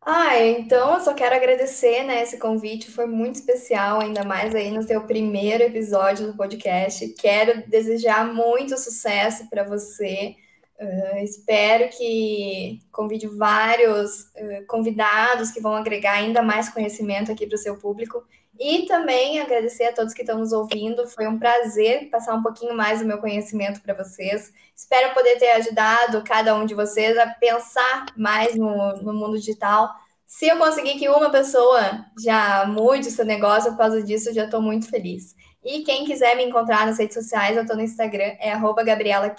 Ah, 0.00 0.38
então 0.38 0.94
eu 0.94 1.00
só 1.00 1.12
quero 1.12 1.34
agradecer, 1.34 2.04
né, 2.04 2.22
esse 2.22 2.38
convite, 2.38 2.90
foi 2.90 3.04
muito 3.04 3.34
especial, 3.34 4.00
ainda 4.00 4.24
mais 4.24 4.54
aí 4.54 4.70
no 4.70 4.82
seu 4.82 5.02
primeiro 5.02 5.64
episódio 5.64 6.28
do 6.28 6.36
podcast. 6.36 7.06
Quero 7.14 7.68
desejar 7.68 8.32
muito 8.32 8.78
sucesso 8.78 9.50
para 9.50 9.64
você. 9.64 10.34
Uh, 10.80 11.18
espero 11.24 11.90
que 11.90 12.80
convide 12.92 13.26
vários 13.26 14.20
uh, 14.20 14.64
convidados 14.68 15.50
que 15.50 15.60
vão 15.60 15.74
agregar 15.74 16.12
ainda 16.12 16.40
mais 16.40 16.68
conhecimento 16.68 17.32
aqui 17.32 17.46
para 17.46 17.56
o 17.56 17.58
seu 17.58 17.76
público. 17.76 18.24
E 18.58 18.86
também 18.86 19.38
agradecer 19.40 19.84
a 19.84 19.92
todos 19.92 20.12
que 20.12 20.22
estão 20.22 20.38
nos 20.38 20.52
ouvindo. 20.52 21.06
Foi 21.06 21.28
um 21.28 21.38
prazer 21.38 22.10
passar 22.10 22.34
um 22.34 22.42
pouquinho 22.42 22.76
mais 22.76 22.98
do 22.98 23.06
meu 23.06 23.18
conhecimento 23.18 23.80
para 23.80 23.94
vocês. 23.94 24.52
Espero 24.74 25.14
poder 25.14 25.38
ter 25.38 25.50
ajudado 25.52 26.24
cada 26.24 26.54
um 26.56 26.66
de 26.66 26.74
vocês 26.74 27.16
a 27.16 27.28
pensar 27.28 28.06
mais 28.16 28.56
no, 28.56 28.96
no 28.96 29.14
mundo 29.14 29.38
digital. 29.38 29.88
Se 30.26 30.48
eu 30.48 30.58
conseguir 30.58 30.98
que 30.98 31.08
uma 31.08 31.30
pessoa 31.30 32.04
já 32.22 32.66
mude 32.66 33.10
seu 33.10 33.24
negócio 33.24 33.70
por 33.70 33.78
causa 33.78 34.02
disso, 34.02 34.34
já 34.34 34.44
estou 34.44 34.60
muito 34.60 34.90
feliz. 34.90 35.36
E 35.64 35.82
quem 35.84 36.04
quiser 36.04 36.36
me 36.36 36.44
encontrar 36.44 36.84
nas 36.84 36.98
redes 36.98 37.14
sociais, 37.14 37.56
eu 37.56 37.62
estou 37.62 37.76
no 37.76 37.82
Instagram, 37.82 38.34
é 38.40 38.52
Gabriela 38.84 39.34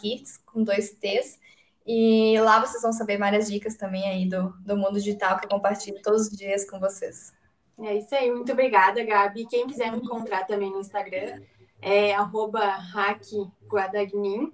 com 0.46 0.64
dois 0.64 0.92
T's. 0.92 1.38
E 1.86 2.40
lá 2.40 2.60
vocês 2.60 2.82
vão 2.82 2.94
saber 2.94 3.18
várias 3.18 3.50
dicas 3.50 3.76
também 3.76 4.08
aí 4.08 4.30
do, 4.30 4.50
do 4.60 4.78
mundo 4.78 4.94
digital 4.94 5.38
que 5.40 5.46
eu 5.46 5.50
compartilho 5.50 6.02
todos 6.02 6.28
os 6.28 6.38
dias 6.38 6.70
com 6.70 6.80
vocês. 6.80 7.34
É 7.82 7.98
isso 7.98 8.14
aí, 8.14 8.30
muito 8.32 8.52
obrigada, 8.52 9.04
Gabi. 9.04 9.46
Quem 9.46 9.66
quiser 9.66 9.92
me 9.92 10.00
encontrar 10.00 10.46
também 10.46 10.70
no 10.70 10.82
Instagram 10.82 11.42
é 11.82 12.14
hackguadagnin. 12.14 14.52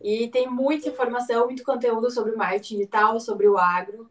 E 0.00 0.28
tem 0.28 0.48
muita 0.48 0.88
informação, 0.88 1.46
muito 1.46 1.64
conteúdo 1.64 2.10
sobre 2.10 2.32
o 2.32 2.38
marketing 2.38 2.76
digital, 2.76 3.20
sobre 3.20 3.48
o 3.48 3.58
agro. 3.58 4.06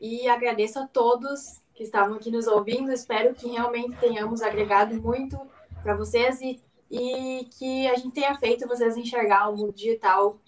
E 0.00 0.28
agradeço 0.28 0.78
a 0.78 0.86
todos 0.86 1.60
que 1.74 1.82
estavam 1.82 2.16
aqui 2.16 2.30
nos 2.30 2.46
ouvindo. 2.46 2.90
Espero 2.90 3.34
que 3.34 3.48
realmente 3.48 3.98
tenhamos 3.98 4.42
agregado 4.42 4.94
muito 5.00 5.38
para 5.82 5.94
vocês 5.94 6.40
e, 6.40 6.60
e 6.90 7.46
que 7.58 7.86
a 7.88 7.94
gente 7.94 8.12
tenha 8.12 8.34
feito 8.36 8.66
vocês 8.66 8.96
enxergar 8.96 9.48
o 9.48 9.56
mundo 9.56 9.72
digital 9.72 10.38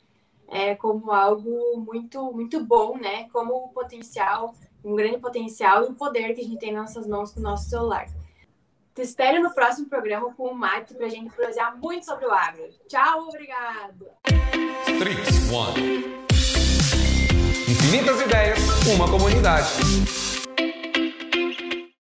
é, 0.49 0.75
como 0.75 1.13
algo 1.13 1.79
muito, 1.79 2.33
muito 2.33 2.65
bom, 2.65 2.97
né? 2.97 3.29
Como 3.31 3.69
potencial 3.69 4.55
um 4.85 4.95
grande 4.95 5.19
potencial 5.19 5.85
e 5.85 5.89
o 5.89 5.95
poder 5.95 6.35
que 6.35 6.41
a 6.41 6.45
gente 6.45 6.59
tem 6.59 6.73
nas 6.73 6.95
nossas 6.95 7.07
mãos 7.09 7.33
com 7.33 7.41
o 7.41 7.43
nosso 7.43 7.69
celular. 7.69 8.07
Te 8.95 9.03
espero 9.03 9.43
no 9.43 9.55
próximo 9.55 9.89
programa 9.89 10.35
com 10.35 10.49
o 10.49 10.55
Mate 10.55 10.95
para 10.95 11.07
a 11.07 11.09
gente 11.09 11.35
prosear 11.35 11.77
muito 11.79 12.05
sobre 12.05 12.27
o 12.27 12.33
agro. 12.33 12.69
Tchau, 12.89 13.29
obrigado! 13.29 14.09
Streets 14.87 15.51
One. 15.53 16.21
Infinitas 17.69 18.21
ideias, 18.21 18.59
uma 18.95 19.09
comunidade. 19.09 20.30